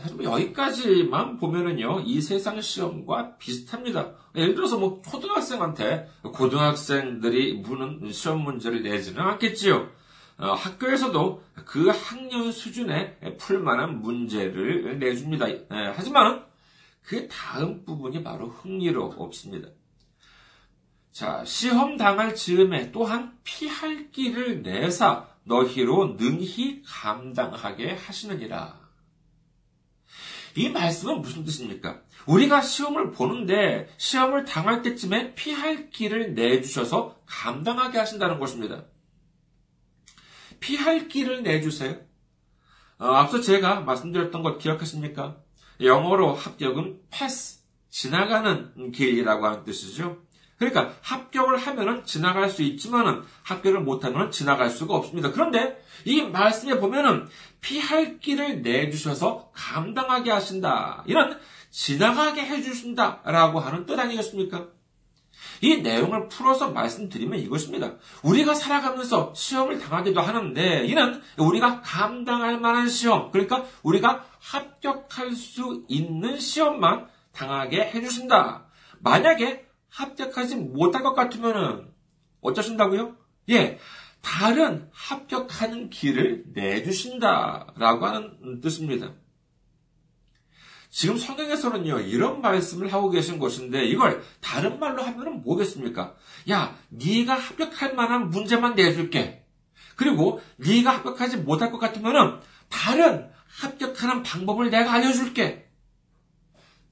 사실 0.00 0.16
뭐 0.16 0.24
여기까지만 0.24 1.38
보면은요, 1.38 2.00
이 2.00 2.20
세상 2.20 2.60
시험과 2.60 3.36
비슷합니다. 3.38 4.14
예를 4.34 4.54
들어서 4.54 4.76
뭐 4.76 5.00
초등학생한테 5.08 6.08
고등학생들이 6.22 7.54
무는 7.54 8.10
시험 8.10 8.42
문제를 8.42 8.82
내지는 8.82 9.20
않겠지요. 9.22 9.88
어, 10.36 10.52
학교에서도 10.52 11.42
그 11.64 11.88
학년 11.88 12.50
수준에 12.50 13.16
풀만한 13.38 14.00
문제를 14.00 14.98
내줍니다. 14.98 15.48
예, 15.50 15.66
하지만 15.94 16.44
그 17.02 17.28
다음 17.28 17.84
부분이 17.84 18.24
바로 18.24 18.48
흥미롭습니다. 18.48 19.68
자, 21.12 21.44
시험 21.44 21.96
당할 21.96 22.34
즈음에 22.34 22.90
또한 22.90 23.38
피할 23.44 24.10
길을 24.10 24.62
내사 24.62 25.28
너희로 25.44 26.16
능히 26.18 26.82
감당하게 26.84 27.92
하시느니라. 27.92 28.80
이 30.56 30.68
말씀은 30.68 31.20
무슨 31.20 31.44
뜻입니까? 31.44 32.00
우리가 32.26 32.62
시험을 32.62 33.12
보는데 33.12 33.88
시험을 33.96 34.44
당할 34.44 34.82
때쯤에 34.82 35.34
피할 35.34 35.90
길을 35.90 36.34
내주셔서 36.34 37.20
감당하게 37.26 37.98
하신다는 37.98 38.40
것입니다. 38.40 38.84
피할 40.64 41.08
길을 41.08 41.42
내주세요. 41.42 41.98
어, 42.98 43.06
앞서 43.06 43.42
제가 43.42 43.80
말씀드렸던 43.80 44.42
것 44.42 44.58
기억하십니까? 44.58 45.36
영어로 45.82 46.32
합격은 46.32 47.00
pass, 47.10 47.60
지나가는 47.90 48.90
길이라고 48.90 49.44
하는 49.44 49.64
뜻이죠. 49.64 50.22
그러니까 50.56 50.94
합격을 51.02 51.58
하면은 51.58 52.06
지나갈 52.06 52.48
수 52.48 52.62
있지만은 52.62 53.24
합격을 53.42 53.80
못하면 53.80 54.30
지나갈 54.30 54.70
수가 54.70 54.94
없습니다. 54.94 55.32
그런데 55.32 55.84
이 56.06 56.22
말씀에 56.22 56.80
보면은 56.80 57.28
피할 57.60 58.18
길을 58.18 58.62
내주셔서 58.62 59.50
감당하게 59.52 60.30
하신다. 60.30 61.04
이런 61.06 61.38
지나가게 61.70 62.40
해주신다라고 62.40 63.60
하는 63.60 63.84
뜻 63.84 63.98
아니겠습니까? 63.98 64.68
이 65.64 65.80
내용을 65.80 66.28
풀어서 66.28 66.72
말씀드리면 66.72 67.38
이것입니다. 67.38 67.94
우리가 68.22 68.52
살아가면서 68.52 69.32
시험을 69.34 69.78
당하기도 69.78 70.20
하는데 70.20 70.84
이는 70.84 71.22
우리가 71.38 71.80
감당할 71.80 72.60
만한 72.60 72.86
시험, 72.86 73.30
그러니까 73.30 73.64
우리가 73.82 74.26
합격할 74.40 75.32
수 75.32 75.86
있는 75.88 76.38
시험만 76.38 77.08
당하게 77.32 77.80
해주신다. 77.80 78.66
만약에 79.00 79.64
합격하지 79.88 80.56
못할 80.56 81.02
것 81.02 81.14
같으면은 81.14 81.88
어쩌신다고요? 82.42 83.16
예, 83.48 83.78
다른 84.20 84.90
합격하는 84.92 85.88
길을 85.88 86.44
내주신다라고 86.52 88.04
하는 88.04 88.60
뜻입니다. 88.60 89.14
지금 90.94 91.16
성경에서는요, 91.16 92.02
이런 92.02 92.40
말씀을 92.40 92.92
하고 92.92 93.10
계신 93.10 93.40
것인데, 93.40 93.84
이걸 93.84 94.22
다른 94.40 94.78
말로 94.78 95.02
하면은 95.02 95.42
뭐겠습니까? 95.42 96.14
야, 96.50 96.78
네가 96.90 97.34
합격할 97.34 97.96
만한 97.96 98.30
문제만 98.30 98.76
내줄게. 98.76 99.44
그리고 99.96 100.40
네가 100.58 100.98
합격하지 100.98 101.38
못할 101.38 101.72
것 101.72 101.78
같으면은 101.78 102.38
다른 102.68 103.28
합격하는 103.60 104.22
방법을 104.22 104.70
내가 104.70 104.92
알려줄게. 104.92 105.68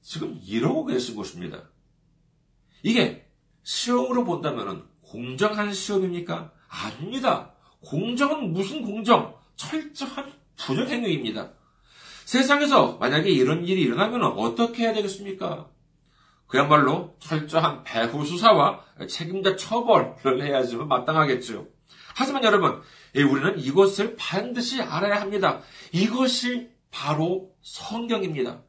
지금 0.00 0.36
이러고 0.44 0.86
계신 0.86 1.14
것입니다. 1.14 1.62
이게 2.82 3.30
시험으로 3.62 4.24
본다면은 4.24 4.82
공정한 5.02 5.72
시험입니까? 5.72 6.50
아닙니다. 6.66 7.52
공정은 7.84 8.52
무슨 8.52 8.82
공정? 8.82 9.36
철저한 9.54 10.32
부정행위입니다. 10.56 11.52
세상에서 12.32 12.96
만약에 12.96 13.28
이런 13.28 13.66
일이 13.66 13.82
일어나면 13.82 14.24
어떻게 14.24 14.84
해야 14.84 14.94
되겠습니까? 14.94 15.68
그야말로 16.46 17.14
철저한 17.18 17.84
배후 17.84 18.24
수사와 18.24 18.80
책임자 19.06 19.54
처벌을 19.54 20.42
해야지만 20.42 20.88
마땅하겠죠. 20.88 21.66
하지만 22.16 22.42
여러분, 22.44 22.80
예, 23.16 23.22
우리는 23.22 23.58
이것을 23.58 24.16
반드시 24.18 24.80
알아야 24.80 25.20
합니다. 25.20 25.60
이것이 25.92 26.70
바로 26.90 27.50
성경입니다. 27.60 28.62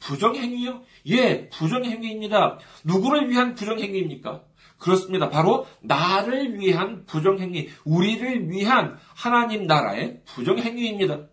부정행위요? 0.00 0.82
예, 1.06 1.48
부정행위입니다. 1.50 2.58
누구를 2.82 3.30
위한 3.30 3.54
부정행위입니까? 3.54 4.42
그렇습니다. 4.78 5.28
바로 5.28 5.68
나를 5.82 6.58
위한 6.58 7.04
부정행위, 7.04 7.68
우리를 7.84 8.50
위한 8.50 8.98
하나님 9.14 9.68
나라의 9.68 10.22
부정행위입니다. 10.24 11.28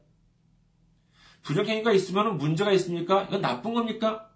부정행위가 1.45 1.91
있으면 1.93 2.37
문제가 2.37 2.71
있습니까? 2.73 3.23
이건 3.23 3.41
나쁜 3.41 3.73
겁니까? 3.73 4.27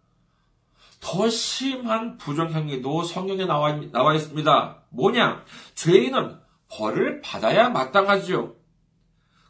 더 0.99 1.27
심한 1.27 2.17
부정행위도 2.17 3.03
성경에 3.03 3.45
나와, 3.45 3.73
나와 3.91 4.13
있습니다. 4.13 4.83
뭐냐? 4.89 5.43
죄인은 5.73 6.37
벌을 6.69 7.21
받아야 7.21 7.69
마땅하지요. 7.69 8.53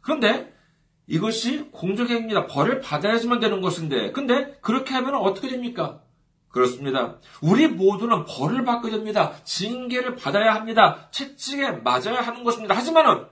그런데 0.01 0.53
이것이 1.07 1.69
공정행위입니다. 1.71 2.47
벌을 2.47 2.79
받아야지만 2.79 3.39
되는 3.39 3.61
것인데, 3.61 4.11
근데 4.11 4.57
그렇게 4.61 4.93
하면 4.93 5.15
어떻게 5.15 5.49
됩니까? 5.49 6.01
그렇습니다. 6.47 7.17
우리 7.41 7.67
모두는 7.67 8.25
벌을 8.25 8.63
받게 8.63 8.89
됩니다. 8.89 9.33
징계를 9.43 10.15
받아야 10.15 10.55
합니다. 10.55 11.09
채찍에 11.11 11.71
맞아야 11.71 12.21
하는 12.21 12.43
것입니다. 12.43 12.75
하지만은 12.75 13.25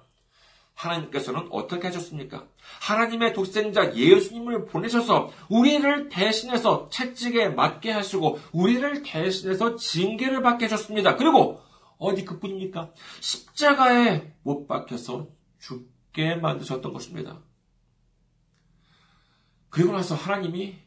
하나님께서는 0.78 1.48
어떻게 1.50 1.88
하셨습니까? 1.88 2.46
하나님의 2.82 3.34
독생자 3.34 3.96
예수님을 3.96 4.66
보내셔서 4.66 5.32
우리를 5.50 6.10
대신해서 6.10 6.88
채찍에 6.90 7.50
맞게 7.50 7.92
하시고 7.92 8.40
우리를 8.52 9.02
대신해서 9.02 9.76
징계를 9.76 10.42
받게 10.44 10.66
하셨습니다. 10.66 11.16
그리고 11.16 11.62
어디 11.98 12.24
그뿐입니까? 12.26 12.92
십자가에 13.20 14.34
못 14.44 14.68
박혀서 14.68 15.28
죽게 15.60 16.36
만드셨던 16.36 16.94
것입니다. 16.94 17.42
그리고 19.70 19.94
나서 19.94 20.13
하나님이 20.13 20.78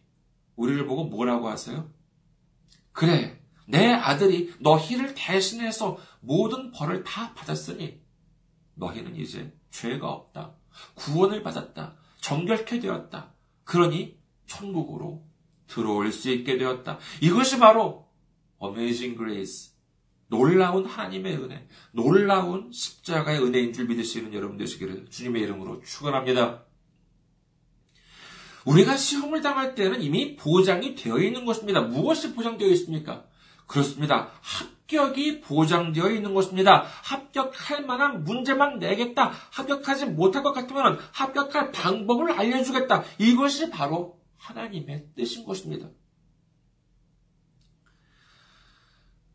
우리를 0.55 0.87
보고 0.87 1.05
뭐라고 1.05 1.49
하세요? 1.49 1.91
그래, 2.93 3.41
내 3.67 3.93
아들이 3.93 4.53
너희를 4.61 5.15
대신해서 5.15 5.99
모든 6.21 6.71
벌을 6.71 7.03
다 7.03 7.35
받았으니 7.35 8.00
너희는 8.81 9.15
이제 9.17 9.55
죄가 9.71 10.11
없다. 10.11 10.55
구원을 10.95 11.43
받았다. 11.43 11.97
정결케 12.21 12.81
되었다. 12.81 13.33
그러니 13.65 14.19
천국으로 14.47 15.25
들어올 15.69 16.11
수 16.11 16.31
있게 16.31 16.59
되었다. 16.59 16.99
이것이 17.21 17.59
바로 17.59 18.09
Amazing 18.63 19.17
Grace. 19.17 19.71
놀라운 20.27 20.87
하나님의 20.87 21.37
은혜, 21.39 21.67
놀라운 21.91 22.71
십자가의 22.73 23.43
은혜인 23.43 23.73
줄 23.73 23.87
믿으시는 23.87 24.33
여러분 24.33 24.57
되시기를 24.59 25.07
주님의 25.11 25.43
이름으로 25.43 25.83
축원합니다. 25.83 26.65
우리가 28.65 28.97
시험을 28.97 29.43
당할 29.43 29.75
때는 29.75 30.03
이미 30.03 30.37
보장이 30.37 30.95
되어 30.95 31.19
있는 31.19 31.45
것입니다. 31.45 31.81
무엇이 31.81 32.33
보장되어 32.35 32.69
있습니까? 32.69 33.25
그렇습니다. 33.67 34.31
합격이 34.91 35.41
보장되어 35.43 36.11
있는 36.11 36.35
것입니다. 36.35 36.83
합격할 37.05 37.87
만한 37.87 38.25
문제만 38.25 38.79
내겠다. 38.79 39.31
합격하지 39.53 40.07
못할 40.07 40.43
것 40.43 40.53
같으면 40.53 40.99
합격할 41.13 41.71
방법을 41.71 42.33
알려주겠다. 42.33 43.05
이것이 43.19 43.71
바로 43.71 44.21
하나님의 44.37 45.07
뜻인 45.15 45.45
것입니다. 45.45 45.89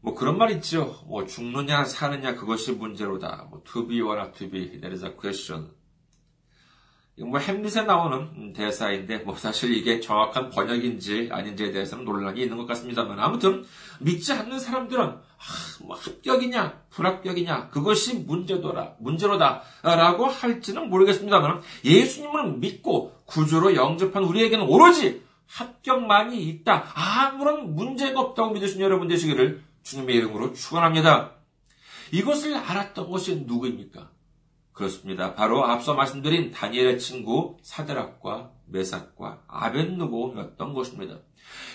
뭐 0.02 0.14
그런 0.14 0.38
말 0.38 0.52
있죠. 0.52 1.02
뭐 1.08 1.26
죽느냐 1.26 1.86
사느냐 1.86 2.36
그것이 2.36 2.74
문제로다. 2.74 3.48
뭐 3.50 3.64
to 3.64 3.88
be 3.88 4.02
or 4.02 4.20
not 4.20 4.38
to 4.38 4.50
be 4.50 4.80
that 4.82 4.92
is 4.92 5.06
a 5.06 5.12
question. 5.16 5.72
뭐 7.18 7.40
햄릿에 7.40 7.84
나오는 7.84 8.52
대사인데 8.52 9.20
뭐 9.20 9.38
사실 9.38 9.74
이게 9.74 10.02
정확한 10.02 10.50
번역인지 10.50 11.30
아닌지에 11.32 11.72
대해서는 11.72 12.04
논란이 12.04 12.42
있는 12.42 12.58
것 12.58 12.66
같습니다만 12.66 13.20
아무튼 13.20 13.64
믿지 14.02 14.34
않는 14.34 14.60
사람들은 14.60 15.04
아, 15.06 15.84
뭐 15.86 15.96
합격이냐 15.96 16.82
불합격이냐 16.90 17.70
그것이 17.70 18.20
문제도라 18.20 18.96
문제로다라고 19.00 20.26
할지는 20.26 20.90
모르겠습니다만 20.90 21.62
예수님을 21.86 22.58
믿고 22.58 23.16
구주로 23.26 23.76
영접한 23.76 24.24
우리에게는 24.24 24.66
오로지 24.68 25.24
합격만이 25.48 26.44
있다 26.44 26.86
아무런 26.96 27.76
문제가 27.76 28.20
없다고 28.20 28.52
믿으신 28.56 28.82
여러분 28.82 29.08
되시기를 29.08 29.64
주님의 29.84 30.16
이름으로 30.16 30.52
축원합니다. 30.54 31.32
이것을 32.12 32.56
알았던 32.56 33.10
것이 33.10 33.44
누구입니까? 33.46 34.10
그렇습니다. 34.76 35.34
바로 35.36 35.66
앞서 35.66 35.94
말씀드린 35.94 36.52
다니엘의 36.52 37.00
친구 37.00 37.58
사드락과 37.64 38.52
메삭과 38.66 39.44
아벤누고였던 39.48 40.74
것입니다. 40.74 41.16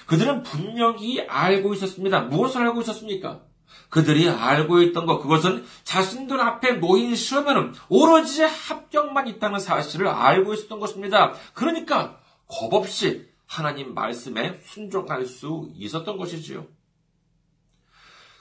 그들은 0.07 0.43
분명히 0.43 1.23
알고 1.23 1.73
있었습니다. 1.75 2.21
무엇을 2.21 2.61
알고 2.61 2.83
있었습니까? 2.83 3.41
그들이 3.89 4.29
알고 4.29 4.83
있던 4.83 5.07
것, 5.07 5.21
그것은 5.21 5.65
자신들 5.83 6.39
앞에 6.41 6.73
놓인 6.75 7.17
시험에는 7.17 7.73
오로지 7.89 8.43
합격만 8.43 9.29
있다는 9.29 9.61
사실을 9.61 10.07
알고 10.07 10.53
있었던 10.53 10.79
것입니다. 10.79 11.33
그러니까 11.55 12.21
겁 12.47 12.75
없이 12.75 13.31
하나님 13.47 13.95
말씀에 13.95 14.61
순종할 14.65 15.25
수 15.25 15.71
있었던 15.75 16.19
것이지요. 16.19 16.67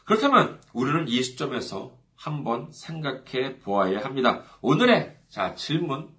그렇다면 0.04 0.60
우리는 0.74 1.08
이 1.08 1.24
시점에서 1.24 1.99
한번 2.20 2.70
생각해 2.72 3.60
보아야 3.60 4.04
합니다. 4.04 4.44
오늘의 4.60 5.18
자 5.30 5.56
질문 5.56 6.14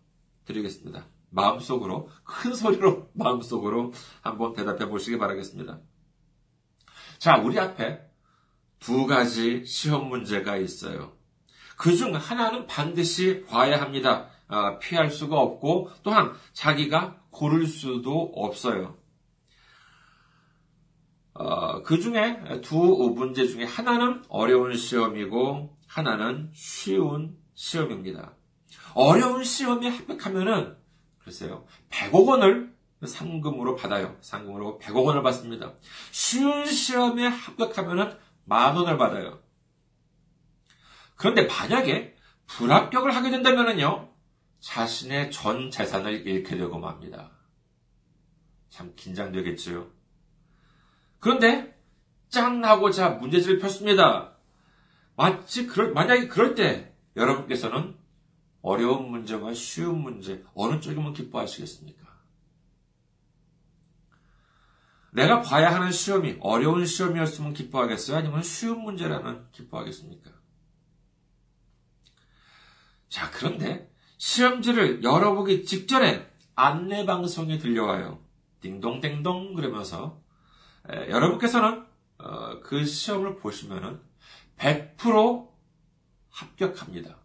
드리겠습니다. 0.46 1.06
마음속으로 1.28 2.08
큰 2.24 2.54
소리로 2.54 3.10
마음속으로 3.14 3.92
한번 4.22 4.54
대답해 4.54 4.88
보시기 4.88 5.18
바라겠습니다. 5.18 5.78
자, 7.18 7.36
우리 7.36 7.58
앞에 7.58 8.00
두 8.78 9.06
가지 9.06 9.66
시험 9.66 10.08
문제가 10.08 10.56
있어요. 10.56 11.12
그 11.76 11.94
중 11.94 12.14
하나는 12.14 12.66
반드시 12.66 13.44
봐야 13.44 13.80
합니다. 13.80 14.30
아, 14.48 14.78
피할 14.78 15.10
수가 15.10 15.38
없고 15.38 15.90
또한 16.02 16.32
자기가 16.54 17.20
고를 17.30 17.66
수도 17.66 18.32
없어요. 18.34 18.96
어, 21.34 21.82
그 21.82 22.00
중에 22.00 22.60
두 22.62 22.78
문제 23.14 23.46
중에 23.46 23.64
하나는 23.64 24.22
어려운 24.28 24.74
시험이고 24.74 25.79
하나는 25.90 26.52
쉬운 26.54 27.36
시험입니다. 27.54 28.36
어려운 28.94 29.42
시험에 29.42 29.88
합격하면은 29.88 30.76
글쎄요 31.18 31.66
100억 31.90 32.28
원을 32.28 32.72
상금으로 33.04 33.74
받아요. 33.74 34.16
상금으로 34.20 34.78
100억 34.80 35.04
원을 35.04 35.22
받습니다. 35.24 35.74
쉬운 36.12 36.64
시험에 36.64 37.26
합격하면은 37.26 38.16
만 38.44 38.76
원을 38.76 38.98
받아요. 38.98 39.42
그런데 41.16 41.46
만약에 41.46 42.14
불합격을 42.46 43.14
하게 43.14 43.30
된다면요 43.30 44.12
자신의 44.60 45.32
전 45.32 45.72
재산을 45.72 46.24
잃게 46.24 46.56
되고 46.56 46.78
맙니다. 46.78 47.32
참 48.68 48.92
긴장되겠죠. 48.94 49.90
그런데 51.18 51.76
짠 52.28 52.64
하고 52.64 52.92
자 52.92 53.08
문제지를 53.08 53.58
폈습니다. 53.58 54.39
마치 55.20 55.66
그럴 55.66 55.92
만약에 55.92 56.28
그럴 56.28 56.54
때 56.54 56.96
여러분께서는 57.14 57.94
어려운 58.62 59.10
문제와 59.10 59.52
쉬운 59.52 60.00
문제 60.00 60.42
어느 60.54 60.80
쪽이면 60.80 61.12
기뻐하시겠습니까? 61.12 62.08
내가 65.12 65.42
봐야 65.42 65.74
하는 65.74 65.92
시험이 65.92 66.38
어려운 66.40 66.86
시험이었으면 66.86 67.52
기뻐하겠어요? 67.52 68.16
아니면 68.16 68.42
쉬운 68.42 68.80
문제라면 68.80 69.50
기뻐하겠습니까? 69.52 70.30
자, 73.10 73.30
그런데 73.30 73.92
시험지를 74.16 75.04
열어보기 75.04 75.66
직전에 75.66 76.30
안내방송이 76.54 77.58
들려와요. 77.58 78.24
딩동댕동 78.62 79.52
그러면서 79.52 80.22
에, 80.88 81.10
여러분께서는 81.10 81.84
어, 82.16 82.60
그 82.60 82.86
시험을 82.86 83.36
보시면은 83.36 84.08
100% 84.60 85.48
합격합니다. 86.28 87.18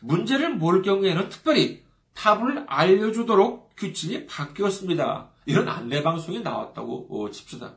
문제를 0.00 0.56
모를 0.56 0.82
경우에는 0.82 1.28
특별히 1.28 1.84
답을 2.14 2.66
알려주도록 2.68 3.74
규칙이 3.76 4.26
바뀌었습니다. 4.26 5.30
이런 5.46 5.68
안내방송이 5.68 6.40
나왔다고 6.40 7.06
어, 7.10 7.30
칩시다. 7.30 7.76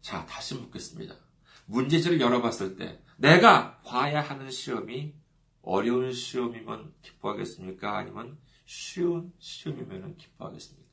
자, 0.00 0.26
다시 0.26 0.54
묻겠습니다. 0.54 1.14
문제지를 1.66 2.20
열어봤을 2.20 2.76
때 2.76 3.02
내가 3.16 3.80
봐야 3.80 4.20
하는 4.20 4.50
시험이 4.50 5.14
어려운 5.62 6.12
시험이면 6.12 6.92
기뻐하겠습니까? 7.02 7.96
아니면 7.96 8.38
쉬운 8.66 9.32
시험이면 9.38 10.16
기뻐하겠습니까? 10.16 10.85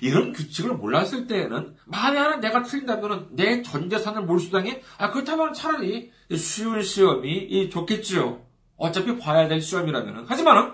이런 0.00 0.32
규칙을 0.32 0.74
몰랐을 0.74 1.26
때에는 1.26 1.76
만에 1.86 2.18
하나 2.18 2.36
내가 2.36 2.62
틀린다면 2.62 3.28
내 3.32 3.62
전 3.62 3.88
재산을 3.90 4.22
몰수당해? 4.22 4.82
아 4.98 5.10
그렇다면 5.10 5.52
차라리 5.54 6.10
쉬운 6.36 6.82
시험이 6.82 7.70
좋겠지요. 7.70 8.42
어차피 8.76 9.16
봐야 9.18 9.46
될 9.48 9.60
시험이라면. 9.60 10.26
하지만은 10.28 10.72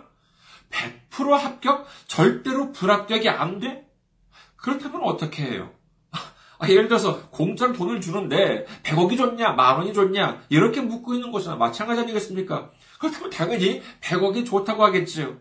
100% 1.11 1.31
합격, 1.33 1.87
절대로 2.07 2.73
불합격이 2.73 3.29
안 3.29 3.59
돼? 3.59 3.87
그렇다면 4.57 5.03
어떻게 5.03 5.43
해요? 5.45 5.71
아, 6.59 6.69
예를 6.69 6.89
들어서 6.89 7.29
공짜로 7.31 7.73
돈을 7.73 8.01
주는데 8.03 8.67
100억이 8.83 9.17
좋냐, 9.17 9.53
만 9.53 9.77
원이 9.79 9.95
좋냐 9.95 10.43
이렇게 10.51 10.81
묻고 10.83 11.15
있는 11.15 11.33
것이나 11.33 11.57
마찬가지 11.57 12.03
아니겠습니까? 12.03 12.71
그렇다면 12.99 13.31
당연히 13.31 13.83
100억이 14.03 14.45
좋다고 14.47 14.85
하겠지요. 14.85 15.39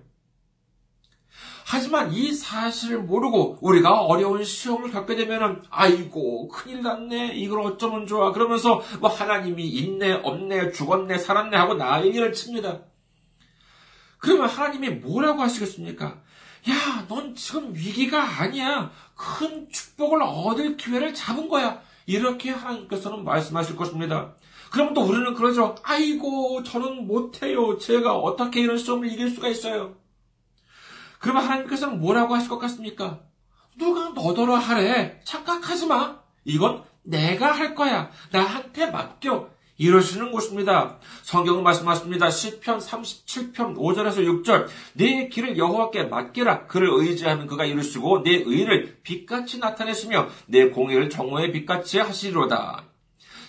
하지만 1.71 2.11
이 2.11 2.33
사실을 2.33 3.03
모르고 3.03 3.59
우리가 3.61 4.01
어려운 4.01 4.43
시험을 4.43 4.89
겪게 4.89 5.15
되면은 5.15 5.61
아이고 5.69 6.47
큰일 6.47 6.81
났네 6.81 7.35
이걸 7.35 7.59
어쩌면 7.59 8.07
좋아 8.07 8.31
그러면서 8.31 8.81
뭐 8.99 9.07
하나님이 9.07 9.67
있네 9.67 10.13
없네 10.23 10.71
죽었네 10.71 11.19
살았네 11.19 11.55
하고 11.55 11.75
난리를 11.75 12.33
칩니다. 12.33 12.79
그러면 14.17 14.49
하나님이 14.49 14.89
뭐라고 14.95 15.43
하시겠습니까? 15.43 16.05
야, 16.69 17.05
넌 17.07 17.35
지금 17.35 17.71
위기가 17.75 18.19
아니야. 18.19 18.89
큰 19.13 19.69
축복을 19.69 20.23
얻을 20.23 20.75
기회를 20.75 21.13
잡은 21.13 21.49
거야. 21.49 21.81
이렇게 22.07 22.49
하나님께서는 22.49 23.23
말씀하실 23.23 23.75
것입니다. 23.75 24.33
그럼 24.71 24.95
또 24.95 25.01
우리는 25.01 25.35
그러죠. 25.35 25.75
아이고, 25.83 26.63
저는 26.63 27.05
못해요. 27.05 27.77
제가 27.77 28.15
어떻게 28.17 28.61
이런 28.61 28.77
시험을 28.77 29.11
이길 29.11 29.29
수가 29.29 29.47
있어요. 29.49 29.99
그러면 31.19 31.43
하나님께서는 31.43 31.99
뭐라고 31.99 32.33
하실 32.33 32.49
것 32.49 32.57
같습니까? 32.59 33.19
누가 33.77 34.09
너더러 34.09 34.55
하래. 34.55 35.19
착각하지 35.23 35.87
마. 35.87 36.19
이건 36.45 36.83
내가 37.03 37.51
할 37.51 37.75
거야. 37.75 38.09
나한테 38.31 38.89
맡겨. 38.89 39.49
이러시는 39.77 40.33
것입니다. 40.33 40.97
성경은 41.23 41.63
말씀하십니다. 41.63 42.27
10편 42.27 42.79
37편 42.81 43.77
5절에서 43.77 44.43
6절 44.43 44.67
내 44.93 45.29
길을 45.29 45.57
여호와께 45.57 46.03
맡기라. 46.03 46.67
그를 46.67 46.89
의지하면 46.91 47.47
그가 47.47 47.63
이루시고 47.63 48.23
내 48.23 48.31
의를 48.31 48.99
빛같이 49.03 49.59
나타내시며 49.59 50.27
내 50.47 50.69
공의를 50.69 51.09
정오의 51.09 51.53
빛같이 51.53 51.99
하시리로다. 51.99 52.88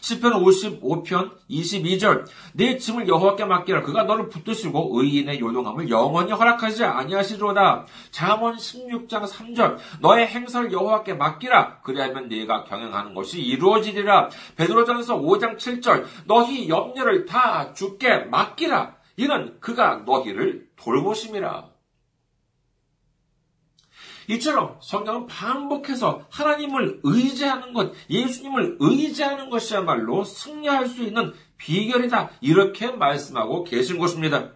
10편 0.01 0.81
55편 0.81 1.31
22절. 1.49 2.27
내 2.55 2.77
짐을 2.77 3.09
여호와께 3.09 3.45
맡기라. 3.45 3.83
그가 3.83 4.05
너를 4.05 4.29
붙드시고 4.29 5.01
의인의 5.01 5.41
요동함을 5.41 5.91
영원히 5.91 6.33
허락하지 6.33 6.85
아니하시리로다. 6.85 7.87
잠언 8.11 8.57
16장 8.57 9.27
3절. 9.27 9.79
너의 10.01 10.27
행사를 10.27 10.73
여호와께 10.73 11.15
맡기라. 11.15 11.81
그리하면 11.83 12.29
네가 12.29 12.65
경영하는 12.65 13.15
것이 13.15 13.41
이루어지리라. 13.41 14.31
베드로전서 14.57 15.21
5장 15.21 15.57
7절. 15.57 16.05
너희 16.27 16.69
염려를 16.69 17.27
다 17.27 17.73
주께 17.75 18.19
맡기라. 18.19 18.97
이는 19.17 19.59
그가 19.61 20.03
너희를 20.07 20.69
돌보심이라 20.77 21.70
이처럼 24.31 24.79
성경은 24.81 25.27
반복해서 25.27 26.25
하나님을 26.31 27.01
의지하는 27.03 27.73
것, 27.73 27.93
예수님을 28.09 28.77
의지하는 28.79 29.51
것이야말로 29.51 30.23
승리할 30.23 30.87
수 30.87 31.03
있는 31.03 31.33
비결이다. 31.57 32.31
이렇게 32.41 32.93
말씀하고 32.93 33.65
계신 33.65 33.99
것입니다. 33.99 34.53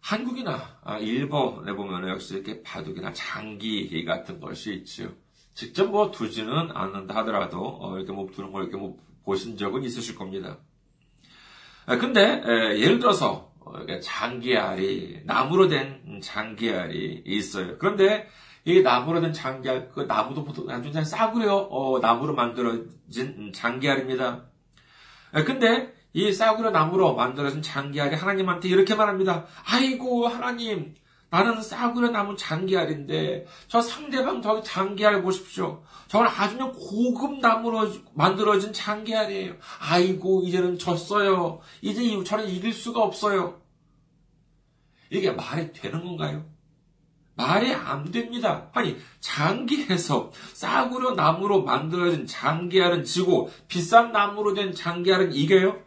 한국이나 0.00 0.80
아, 0.82 0.98
일본에 0.98 1.72
보면 1.74 2.08
역시 2.08 2.34
이렇게 2.34 2.60
바둑이나 2.62 3.12
장기 3.12 4.04
같은 4.04 4.40
것이 4.40 4.74
있지요. 4.74 5.12
직접 5.54 5.86
뭐 5.86 6.10
두지는 6.10 6.72
않는다 6.72 7.14
하더라도 7.18 7.78
어, 7.80 7.96
이렇게 7.96 8.12
뭐 8.12 8.28
두는 8.32 8.50
걸 8.50 8.64
이렇게 8.64 8.76
뭐 8.76 8.98
보신 9.24 9.56
적은 9.56 9.84
있으실 9.84 10.16
겁니다. 10.16 10.58
아, 11.86 11.98
근데 11.98 12.42
예를 12.80 12.98
들어서 12.98 13.49
어, 13.74 14.00
장기알이 14.00 15.22
나무로 15.24 15.68
된 15.68 16.20
장기알이 16.22 17.22
있어요. 17.24 17.78
그런데 17.78 18.28
이 18.64 18.82
나무로 18.82 19.20
된 19.20 19.32
장기알 19.32 19.90
그 19.90 20.00
나무도 20.00 20.44
보통 20.44 20.68
아주 20.70 20.90
그냥 20.90 21.04
싸구려 21.04 21.68
어, 21.70 21.98
나무로 22.00 22.34
만들어진 22.34 23.52
장기알입니다. 23.54 24.44
아, 25.32 25.44
근데 25.44 25.92
이 26.12 26.32
싸구려 26.32 26.70
나무로 26.70 27.14
만들어진 27.14 27.62
장기알이 27.62 28.16
하나님한테 28.16 28.68
이렇게 28.68 28.94
말합니다. 28.94 29.46
아이고 29.64 30.26
하나님 30.26 30.94
나는 31.30 31.62
싸구려 31.62 32.10
나무 32.10 32.36
장기알인데 32.36 33.46
저 33.68 33.80
상대방 33.80 34.42
저기 34.42 34.62
장기알 34.64 35.22
보십시오. 35.22 35.82
저건 36.08 36.26
아주 36.26 36.56
그냥 36.56 36.72
고급 36.72 37.38
나무로 37.38 37.88
만들어진 38.14 38.72
장기알이에요. 38.72 39.54
아이고 39.80 40.42
이제는 40.44 40.78
졌어요. 40.78 41.60
이제 41.80 42.22
저는 42.24 42.48
이길 42.48 42.72
수가 42.72 43.00
없어요. 43.00 43.59
이게 45.10 45.30
말이 45.32 45.72
되는 45.72 46.04
건가요? 46.04 46.44
말이 47.34 47.72
안 47.72 48.10
됩니다. 48.10 48.68
아니, 48.72 48.96
장기에서 49.20 50.30
싸구려 50.52 51.12
나무로 51.12 51.62
만들어진 51.62 52.26
장기알은 52.26 53.04
지고 53.04 53.50
비싼 53.66 54.12
나무로 54.12 54.54
된 54.54 54.74
장기알은 54.74 55.32
이겨요? 55.32 55.80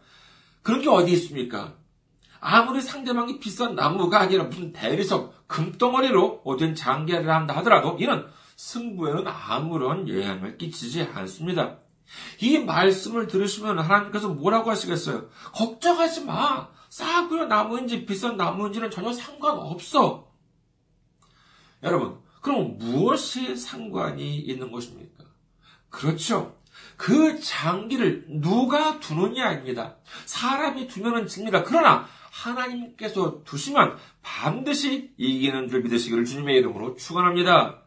그런 0.61 0.81
게 0.81 0.89
어디 0.89 1.13
있습니까? 1.13 1.75
아무리 2.39 2.81
상대방이 2.81 3.39
비싼 3.39 3.75
나무가 3.75 4.19
아니라 4.19 4.45
무슨 4.45 4.73
대리석, 4.73 5.47
금덩어리로 5.47 6.43
된 6.59 6.75
장기알을 6.75 7.29
한다 7.29 7.55
하더라도 7.57 7.97
이는 7.99 8.25
승부에는 8.55 9.25
아무런 9.27 10.09
영향을 10.09 10.57
끼치지 10.57 11.09
않습니다. 11.13 11.77
이 12.41 12.59
말씀을 12.59 13.27
들으시면 13.27 13.79
하나님께서 13.79 14.29
뭐라고 14.29 14.71
하시겠어요? 14.71 15.29
걱정하지 15.53 16.25
마. 16.25 16.67
싸구려 16.93 17.47
나무인지 17.47 18.05
비싼 18.05 18.37
나무인지는 18.37 18.91
전혀 18.91 19.11
상관없어. 19.11 20.31
여러분, 21.81 22.19
그럼 22.43 22.77
무엇이 22.77 23.55
상관이 23.55 24.37
있는 24.37 24.71
것입니까? 24.71 25.23
그렇죠. 25.89 26.55
그 26.95 27.39
장기를 27.39 28.25
누가 28.41 28.99
두느냐입니다. 28.99 29.95
사람이 30.25 30.87
두면은 30.87 31.25
집니다. 31.25 31.63
그러나 31.63 32.07
하나님께서 32.31 33.43
두시면 33.43 33.97
반드시 34.21 35.15
이기는 35.17 35.69
줄 35.69 35.81
믿으시기를 35.81 36.25
주님의 36.25 36.57
이름으로 36.57 36.95
축원합니다. 36.95 37.81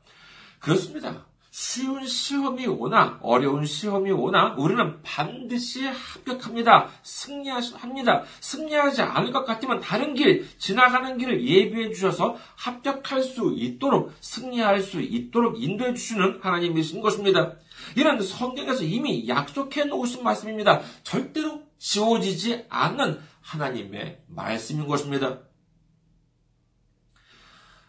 그렇습니다. 0.59 1.27
쉬운 1.59 2.07
시험이 2.07 2.67
오나 2.67 3.19
어려운 3.23 3.65
시험이 3.65 4.11
오나 4.11 4.55
우리는 4.59 5.03
반드시 5.03 5.87
합격합니다. 5.87 6.91
승리합니다. 7.03 8.25
승리하지 8.41 9.01
않을 9.01 9.33
것 9.33 9.47
같으면 9.47 9.81
다른 9.81 10.13
길, 10.13 10.47
지나가는 10.59 11.17
길을 11.17 11.49
예비해 11.49 11.91
주셔서 11.93 12.37
합격할 12.57 13.23
수 13.23 13.55
있도록 13.57 14.13
승리할 14.21 14.83
수 14.83 15.01
있도록 15.01 15.59
인도해 15.59 15.95
주시는 15.95 16.41
하나님이신 16.43 17.01
것입니다. 17.01 17.55
이는 17.97 18.21
성경에서 18.21 18.85
이미 18.85 19.27
약속해 19.27 19.85
놓으신 19.85 20.25
말씀입니다. 20.25 20.83
절대로 21.05 21.63
지워지지 21.79 22.67
않는 22.69 23.19
하나님의 23.41 24.25
말씀인 24.27 24.87
것입니다. 24.87 25.39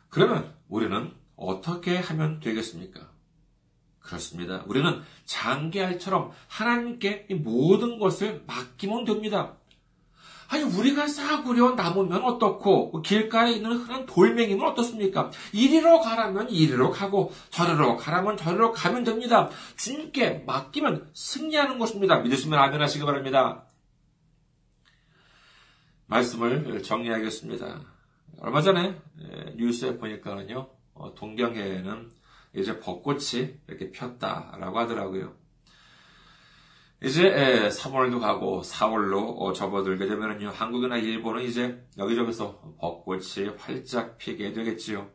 그러면 0.08 0.54
우리는 0.70 1.12
어떻게 1.36 1.98
하면 1.98 2.40
되겠습니까? 2.40 3.17
그렇습니다. 4.08 4.64
우리는 4.68 5.02
장기알처럼 5.26 6.32
하나님께 6.48 7.28
모든 7.44 8.00
것을 8.00 8.44
맡기면 8.48 9.06
됩니다. 9.06 9.58
아니, 10.50 10.64
우리가 10.64 11.08
쌓으려 11.08 11.72
남으면 11.72 12.24
어떻고, 12.24 13.02
길가에 13.02 13.52
있는 13.52 13.74
흔한 13.74 14.06
돌멩이면 14.06 14.66
어떻습니까? 14.66 15.30
이리로 15.52 16.00
가라면 16.00 16.50
이리로 16.50 16.92
가고, 16.92 17.34
저리로 17.50 17.98
가라면 17.98 18.38
저리로 18.38 18.72
가면 18.72 19.04
됩니다. 19.04 19.50
주님께 19.76 20.44
맡기면 20.48 21.10
승리하는 21.14 21.80
것입니다. 21.80 22.20
믿으시면 22.20 22.58
아멘 22.58 22.82
하시기 22.82 23.04
바랍니다. 23.04 23.66
말씀을 26.06 26.82
정리하겠습니다. 26.82 27.82
얼마 28.40 28.62
전에 28.62 28.96
뉴스에 29.58 29.98
보니까는요, 29.98 30.70
어, 30.94 31.14
동경해에는 31.14 32.17
이제 32.58 32.80
벚꽃이 32.80 33.60
이렇게 33.68 33.92
폈다라고 33.92 34.80
하더라고요. 34.80 35.34
이제 37.04 37.70
3월도 37.70 38.20
가고 38.20 38.62
4월로 38.64 39.40
어, 39.40 39.54
접어들게 39.54 40.08
되면요 40.08 40.50
한국이나 40.50 40.98
일본은 40.98 41.44
이제 41.44 41.86
여기저기서 41.98 42.76
벚꽃이 42.80 43.50
활짝 43.60 44.18
피게 44.18 44.54
되겠지요. 44.54 45.08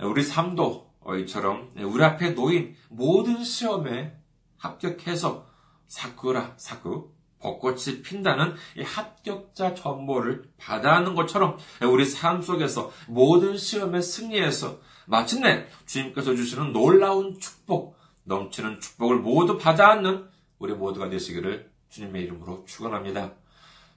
우리 0.00 0.22
삶도 0.22 0.94
이처럼 1.22 1.72
우리 1.76 2.04
앞에 2.04 2.30
놓인 2.30 2.76
모든 2.88 3.42
시험에 3.42 4.16
합격해서 4.58 5.46
사쿠라, 5.88 6.54
사쿠, 6.56 7.12
벚꽃이 7.40 8.02
핀다는 8.02 8.54
이 8.76 8.82
합격자 8.82 9.74
전보를 9.74 10.44
받아 10.56 10.96
하는 10.96 11.14
것처럼 11.14 11.58
우리 11.82 12.04
삶 12.04 12.40
속에서 12.40 12.90
모든 13.08 13.56
시험에 13.56 14.00
승리해서 14.00 14.78
마침내 15.06 15.66
주님께서 15.86 16.34
주시는 16.34 16.72
놀라운 16.72 17.38
축복, 17.38 17.96
넘치는 18.24 18.80
축복을 18.80 19.18
모두 19.18 19.58
받아 19.58 19.90
안는 19.90 20.28
우리 20.58 20.72
모두가 20.74 21.08
되시기를 21.08 21.70
주님의 21.90 22.22
이름으로 22.24 22.64
축원합니다. 22.66 23.32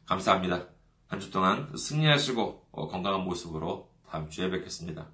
감사합니다. 0.05 0.67
한 1.07 1.19
주 1.21 1.31
동안 1.31 1.71
승리하시고 1.77 2.67
건강한 2.71 3.21
모습으로 3.21 3.89
다음 4.09 4.29
주에 4.29 4.49
뵙겠습니다. 4.49 5.07